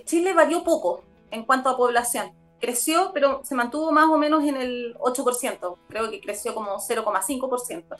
[0.04, 2.32] Chile varió poco en cuanto a población.
[2.60, 5.76] Creció, pero se mantuvo más o menos en el 8%.
[5.88, 7.96] Creo que creció como 0,5%.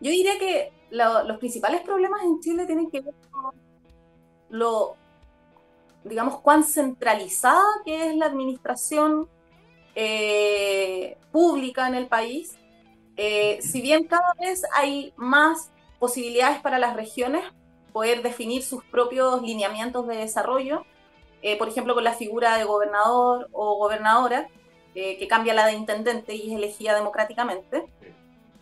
[0.00, 3.54] Yo diría que los principales problemas en Chile tienen que ver con
[4.48, 4.96] lo,
[6.08, 9.28] digamos, cuán centralizada que es la administración
[9.94, 12.56] eh, pública en el país.
[13.16, 17.42] Eh, si bien cada vez hay más posibilidades para las regiones
[17.92, 20.84] poder definir sus propios lineamientos de desarrollo,
[21.42, 24.48] eh, por ejemplo, con la figura de gobernador o gobernadora,
[24.94, 27.84] que cambia la de intendente y es elegida democráticamente.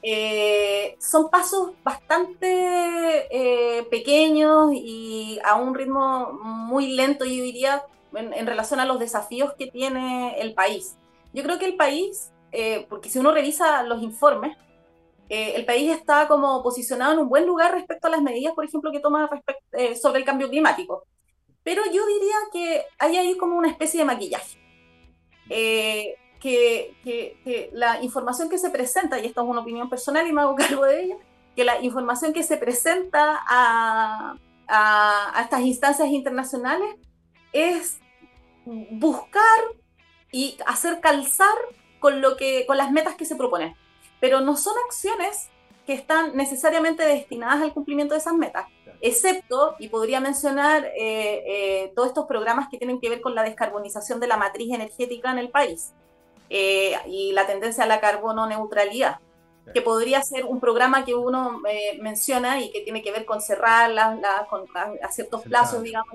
[0.06, 8.46] Eh, son pasos bastante eh, pequeños y a un ritmo muy lento, yo diría, en,
[8.46, 10.98] relación a los desafíos que tiene el país.
[11.32, 14.54] Yo creo que el país, eh, porque si uno revisa los informes,
[15.30, 18.92] el país está como posicionado en un buen lugar respecto a las medidas, por ejemplo,
[18.92, 19.28] que toma
[20.00, 21.04] sobre el cambio climático.
[21.62, 24.58] Pero yo diría que hay ahí como una especie de maquillaje
[26.44, 30.54] que, la información que se presenta, y esto es una opinión personal y me hago
[30.54, 31.16] cargo de ella,
[31.56, 34.36] que la información que se presenta a,
[34.68, 36.96] a, estas instancias internacionales
[37.52, 37.98] es
[38.66, 39.40] buscar
[40.32, 41.54] y hacer calzar
[41.98, 43.74] con, lo que, con las metas que se proponen.
[44.20, 45.48] Pero no son acciones
[45.86, 48.66] que están necesariamente destinadas al cumplimiento de esas metas,
[49.00, 53.42] excepto, y podría mencionar eh, eh, todos estos programas que tienen que ver con la
[53.42, 55.92] descarbonización de la matriz energética en el país.
[56.50, 59.18] Eh, y la tendencia a la carbono neutralidad,
[59.72, 63.40] que podría ser un programa que uno eh, menciona y que tiene que ver con
[63.40, 63.90] cerrar
[64.48, 66.14] con, a, ciertos plazos, digamos,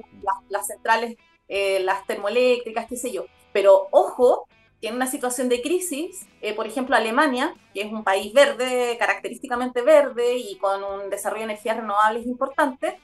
[0.49, 1.17] las, centrales,
[1.47, 3.25] eh, las termoeléctricas, qué sé yo.
[3.51, 4.47] Pero ojo,
[4.79, 9.81] que en una situación de crisis, por ejemplo, Alemania, que es un país verde, característicamente
[9.81, 12.99] verde y con un desarrollo de energías renovables importante,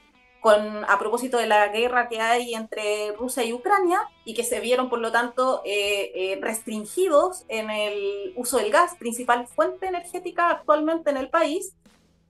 [0.50, 4.88] a propósito de la guerra que hay entre Rusia y Ucrania y que se vieron,
[4.88, 11.10] por lo tanto, eh, eh, restringidos en el uso del gas, principal fuente energética actualmente
[11.10, 11.74] en el país,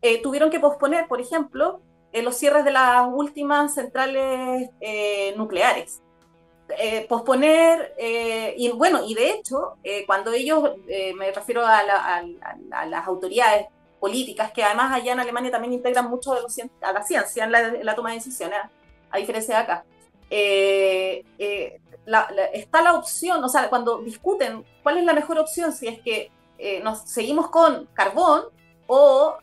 [0.03, 1.81] eh, tuvieron que posponer, por ejemplo,
[2.13, 4.71] los cierres de las últimas centrales
[5.37, 6.01] nucleares.
[7.11, 7.95] posponer,
[8.57, 9.75] y bueno, y de hecho,
[10.07, 10.77] cuando ellos,
[11.15, 11.81] me refiero a,
[12.71, 13.67] a las autoridades
[14.01, 17.95] políticas, que además allá en Alemania también integran mucho de a la ciencia en la,
[17.95, 18.59] toma de decisiones,
[19.11, 19.85] a diferencia de acá.
[20.31, 21.81] Eh, eh,
[22.53, 26.31] está la opción, o sea, cuando discuten cuál es la mejor opción, si es que
[26.59, 28.45] eh, nos seguimos con carbón
[28.87, 29.37] o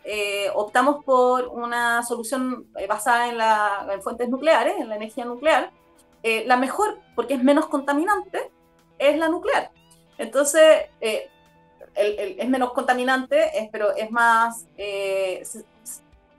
[0.54, 5.72] optamos por una solución basada en, la, en, fuentes nucleares, en la energía nuclear,
[6.24, 8.50] la mejor, porque es menos contaminante,
[8.98, 9.72] es la nuclear.
[10.18, 10.86] Entonces,
[11.96, 15.44] es menos contaminante, pero es más, eh,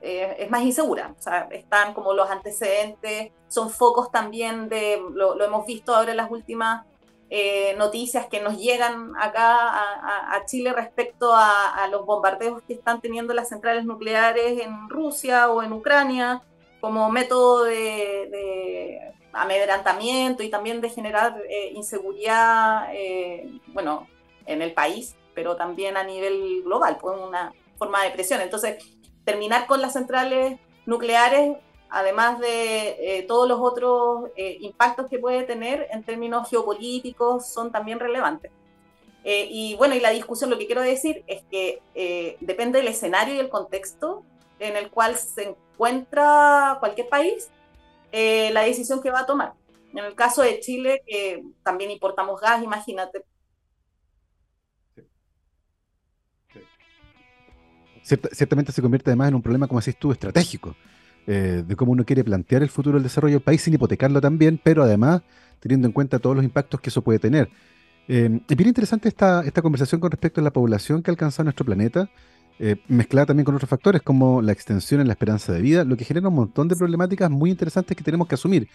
[0.01, 1.13] eh, es más insegura.
[1.17, 6.17] O sea, están como los antecedentes, son focos también de, lo, hemos visto ahora en
[6.17, 6.85] las últimas
[7.29, 13.33] eh, noticias que nos llegan acá a, Chile respecto a, los bombardeos que están teniendo
[13.33, 16.41] las centrales nucleares en Rusia o en Ucrania
[16.81, 21.35] como método de, amedrantamiento y también de generar
[21.73, 22.87] inseguridad,
[23.73, 24.07] bueno,
[24.45, 28.41] en el país pero también a nivel global, pues una forma de presión.
[28.41, 28.83] Entonces,
[29.25, 31.57] terminar con las centrales nucleares,
[31.89, 37.71] además de eh, todos los otros eh, impactos que puede tener en términos geopolíticos, son
[37.71, 38.51] también relevantes.
[39.23, 41.81] Eh, y bueno, y la discusión, lo que quiero decir es que
[42.41, 44.23] depende del escenario y el contexto
[44.59, 47.49] en el cual se encuentra cualquier país,
[48.11, 49.53] la decisión que va a tomar.
[49.93, 53.23] En el caso de Chile, que también importamos gas, imagínate,
[58.05, 60.75] ciertamente se convierte además en un problema, como decís tú, estratégico,
[61.27, 64.59] eh, de cómo uno quiere plantear el futuro del desarrollo del país sin hipotecarlo también,
[64.63, 65.23] pero además
[65.59, 67.49] teniendo en cuenta todos los impactos que eso puede tener.
[68.07, 71.45] Eh, es bien interesante esta, esta conversación con respecto a la población que ha alcanzado
[71.45, 72.11] nuestro planeta,
[72.59, 75.97] eh, mezclada también con otros factores como la extensión en la esperanza de vida, lo
[75.97, 78.69] que genera un montón de problemáticas muy interesantes que tenemos que asumir.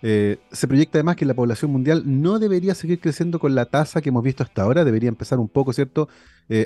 [0.00, 4.08] se proyecta además que la población mundial no debería seguir creciendo con la tasa que
[4.08, 6.08] hemos visto hasta ahora, debería empezar un poco, ¿cierto?,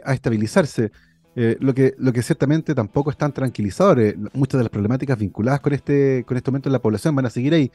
[0.05, 0.93] a estabilizarse.
[1.37, 4.01] Eh, lo, que, lo que ciertamente tampoco es tan tranquilizador.
[4.01, 7.27] Eh, muchas de las problemáticas vinculadas con este, con este aumento de la población van
[7.27, 7.71] a seguir ahí.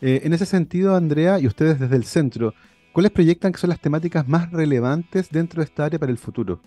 [0.00, 2.54] Eh, en ese sentido, Andrea, y ustedes desde el centro,
[2.92, 6.60] ¿cuáles proyectan que son las temáticas más relevantes dentro de esta área para el futuro?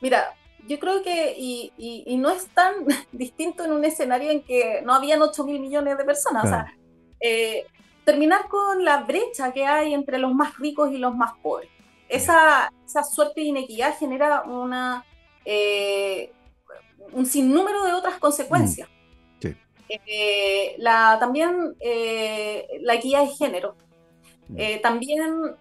[0.00, 0.24] Mira,
[0.68, 2.74] yo creo que, y, y, no es tan
[3.12, 6.44] distinto en un escenario en que no habían 8 mil millones de personas.
[6.44, 6.74] O sea,
[7.20, 7.66] eh,
[8.04, 11.70] terminar con la brecha que hay entre los más ricos y los más pobres.
[12.08, 15.04] Esa, esa suerte de inequidad genera una,
[15.44, 16.32] eh,
[17.12, 18.88] un sinnúmero de otras consecuencias.
[18.88, 19.48] Mm,
[19.88, 21.76] eh, la, también
[22.80, 23.76] la equidad de género.
[24.48, 24.80] Mm.
[24.80, 25.56] también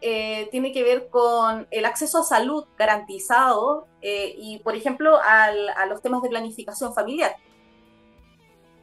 [0.51, 6.21] tiene que ver con el acceso a salud garantizado y, por ejemplo, a los temas
[6.21, 7.35] de planificación familiar.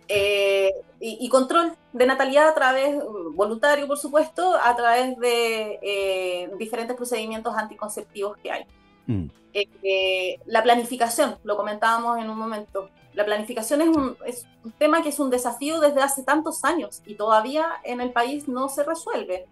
[0.09, 2.97] Eh, y, control de natalidad a través,
[3.35, 8.67] voluntario por supuesto, a través de eh, diferentes procedimientos anticonceptivos que hay.
[9.07, 9.27] Mm.
[9.53, 15.03] Eh, la planificación, lo comentábamos en un momento, la planificación es un, es un, tema
[15.03, 18.85] que es un desafío desde hace tantos años y todavía en el país no se
[18.85, 19.47] resuelve.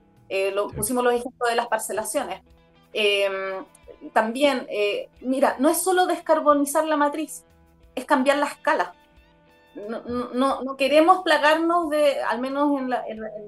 [0.55, 2.43] lo, Pusimos los ejemplos de las parcelaciones.
[2.93, 3.65] Em,
[4.13, 4.69] también,
[5.21, 7.45] mira, no es solo descarbonizar la matriz,
[7.97, 8.95] es cambiar la escala
[9.75, 12.71] no, no, queremos plagarnos de, al menos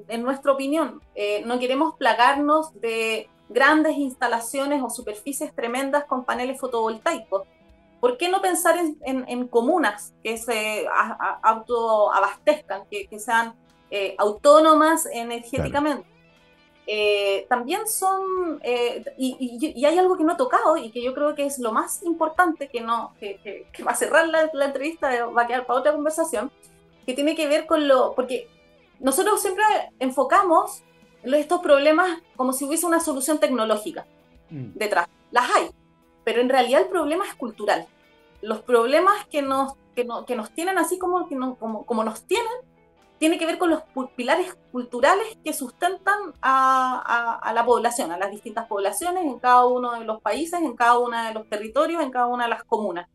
[0.09, 6.61] en, nuestra opinión, eh, no queremos plagarnos de grandes instalaciones o superficies tremendas con paneles
[6.61, 7.43] fotovoltaicos.
[8.01, 10.87] ¿Por qué no pensar en, comunas que se
[11.43, 13.55] autoabastezcan, que, que sean
[13.91, 16.12] eh, autónomas energéticamente?
[16.87, 21.35] Eh, también son, eh, y, hay algo que no he tocado y que yo creo
[21.35, 25.47] que es lo más importante, que, no, que, va a cerrar la, entrevista, va a
[25.47, 26.51] quedar para otra conversación,
[27.07, 28.49] que tiene que ver con lo, porque
[28.99, 29.65] nosotros siempre
[30.01, 30.83] enfocamos
[31.23, 34.07] estos problemas como si hubiese una solución tecnológica
[34.51, 34.73] mm.
[34.75, 35.07] detrás.
[35.31, 35.71] Las hay,
[36.25, 37.87] pero en realidad el problema es cultural.
[38.41, 42.53] Los problemas que nos, que, que nos tienen así como, como, como nos tienen
[43.23, 43.85] tiene que ver con los
[44.17, 50.05] pilares culturales que sustentan a, la población, a las distintas poblaciones en cada uno de
[50.05, 53.09] los países, en cada uno de los territorios, en cada una de las comunas.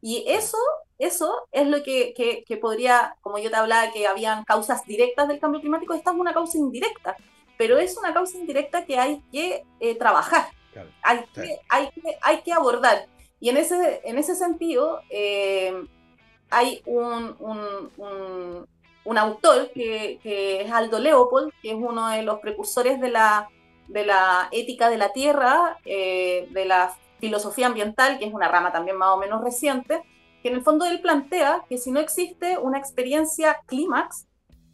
[0.00, 0.58] Y eso,
[0.98, 2.12] eso es lo que,
[2.60, 6.34] podría, como yo te hablaba, que habían causas directas del cambio climático, esta es una
[6.34, 7.16] causa indirecta,
[7.56, 10.48] pero es una causa indirecta que hay que eh, trabajar,
[11.04, 13.06] hay, que, hay, que, hay que abordar.
[13.38, 15.86] Y en ese, en ese sentido, eh,
[16.50, 18.71] hay un, un
[19.04, 23.48] autor que, es Aldo Leopold, que es uno de los precursores de la,
[23.88, 28.72] de la ética de la tierra, eh, de la filosofía ambiental, que es una rama
[28.72, 30.02] también más o menos reciente,
[30.42, 34.26] que en el fondo él plantea que si no existe una experiencia clímax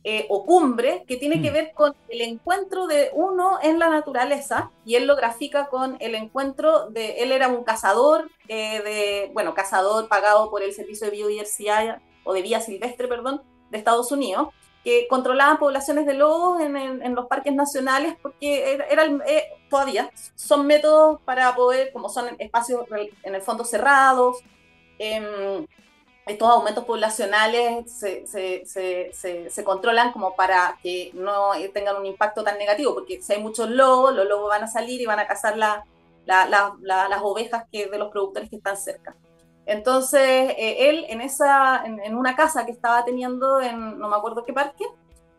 [0.04, 1.52] eh, o cumbre que tiene que mm.
[1.52, 6.14] ver con el encuentro de uno en la naturaleza, y él lo grafica con el
[6.14, 11.16] encuentro de, él era un cazador, eh, de, bueno, cazador pagado por el Servicio de
[11.16, 14.48] Biodiversidad o de Vía Silvestre, perdón, de Estados Unidos,
[14.84, 21.20] que controlaban poblaciones de lobos en, los parques nacionales, porque era, eh, todavía son métodos
[21.22, 22.86] para poder, como son espacios
[23.22, 24.38] en el fondo cerrados,
[24.98, 25.66] em,
[26.28, 32.58] estos aumentos poblacionales se, se, se, controlan como para que no tengan un impacto tan
[32.58, 35.56] negativo, porque si hay muchos lobos, los lobos van a salir y van a cazar
[35.56, 35.84] la,
[36.26, 39.16] las ovejas que, de los productores que están cerca.
[39.68, 44.42] Entonces, eh, él en, esa, en, una casa que estaba teniendo en no me acuerdo
[44.42, 44.86] qué parque,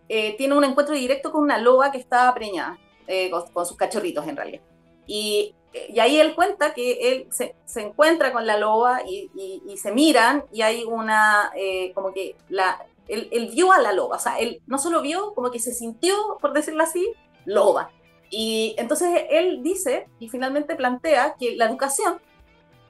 [0.07, 2.77] eh, tiene un encuentro directo con una loba que estaba preñada,
[3.07, 4.61] eh, con, sus cachorritos en realidad.
[5.07, 5.55] Y,
[5.89, 9.31] y, ahí él cuenta que él se, se encuentra con la loba y,
[9.67, 11.51] y, se miran y hay una,
[11.95, 15.33] como que la, él, él, vio a la loba, o sea, él no solo vio,
[15.33, 17.11] como que se sintió, por decirlo así,
[17.45, 17.89] loba.
[18.29, 22.21] Y entonces él dice y finalmente plantea que la educación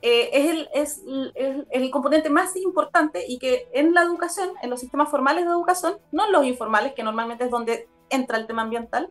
[0.02, 1.02] eh, es, el, es
[1.36, 5.52] el, el, componente más importante y que en la educación, en los sistemas formales de
[5.52, 9.10] educación, no en los informales, que normalmente es donde entra el tema ambiental,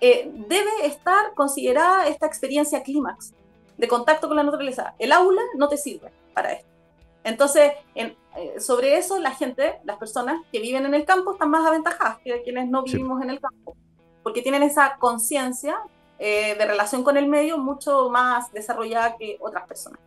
[0.00, 3.32] eh, debe estar considerada esta experiencia clímax
[3.76, 4.94] de contacto con la naturaleza.
[4.98, 6.68] El aula no te sirve para esto.
[7.22, 11.50] Entonces, en, eh, sobre eso, la gente, las personas que viven en el campo están
[11.50, 13.76] más aventajadas que quienes no vivimos en el campo,
[14.24, 15.80] porque tienen esa conciencia
[16.18, 20.00] de relación con el medio mucho más desarrollada que otras personas.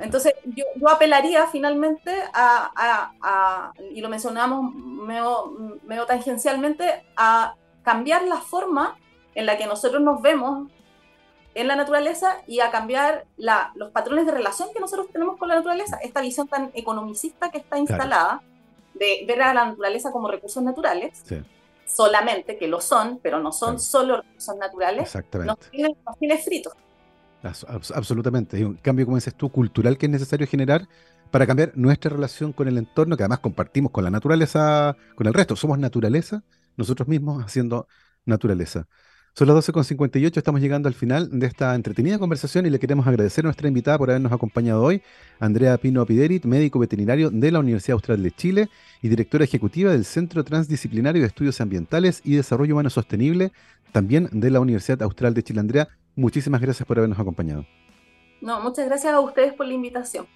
[0.00, 8.96] Entonces, yo, apelaría finalmente a, y lo mencionamos medio, tangencialmente, a cambiar la forma
[9.34, 10.68] en la que nosotros nos vemos
[11.54, 15.48] en la naturaleza y a cambiar la, los patrones de relación que nosotros tenemos con
[15.48, 18.42] la naturaleza, esta visión tan economicista que está instalada
[18.94, 21.22] de ver a la naturaleza como recursos naturales,
[21.84, 25.16] solamente, que lo son, pero no son solo recursos naturales,
[25.70, 26.74] tiene, nos tiene fritos
[27.42, 28.56] absolutamente.
[28.56, 30.88] Hay un cambio, como dices tú, cultural que es necesario generar
[31.30, 35.34] para cambiar nuestra relación con el entorno, que además compartimos con la naturaleza, con el
[35.34, 35.56] resto.
[35.56, 36.42] Somos naturaleza,
[36.76, 37.86] nosotros mismos haciendo
[38.24, 38.86] naturaleza.
[39.34, 43.44] Son las 12.58, estamos llegando al final de esta entretenida conversación y le queremos agradecer
[43.44, 45.00] a nuestra invitada por habernos acompañado hoy,
[45.38, 48.68] Andrea Pino Piderit, médico veterinario de la Universidad Austral de Chile
[49.00, 53.52] y directora ejecutiva del Centro Transdisciplinario de Estudios Ambientales y Desarrollo Humano Sostenible,
[53.92, 55.60] también de la Universidad Austral de Chile.
[55.60, 57.64] Andrea, muchísimas gracias por habernos acompañado.
[58.40, 60.26] No, muchas gracias a ustedes por la invitación.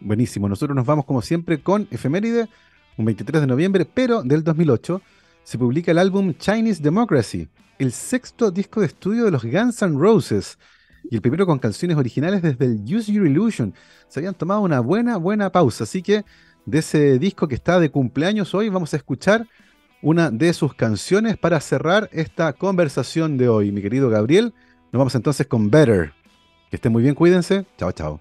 [0.00, 2.48] Buenísimo, nosotros nos vamos como siempre con efeméride,
[2.96, 5.00] un 23 de noviembre, pero del 2008,
[5.44, 7.48] se publica el álbum Chinese Democracy,
[7.78, 10.58] el sexto disco de estudio de los Guns N' Roses
[11.04, 13.74] y el primero con canciones originales desde el Use Your Illusion.
[14.08, 16.24] Se habían tomado una buena, buena pausa, así que
[16.66, 19.48] de ese disco que está de cumpleaños hoy vamos a escuchar
[20.00, 23.72] una de sus canciones para cerrar esta conversación de hoy.
[23.72, 24.52] Mi querido Gabriel,
[24.92, 26.12] nos vamos entonces con Better.
[26.70, 27.64] Que estén muy bien, cuídense.
[27.78, 28.20] Chao, chao.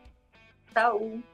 [0.74, 1.31] Chao.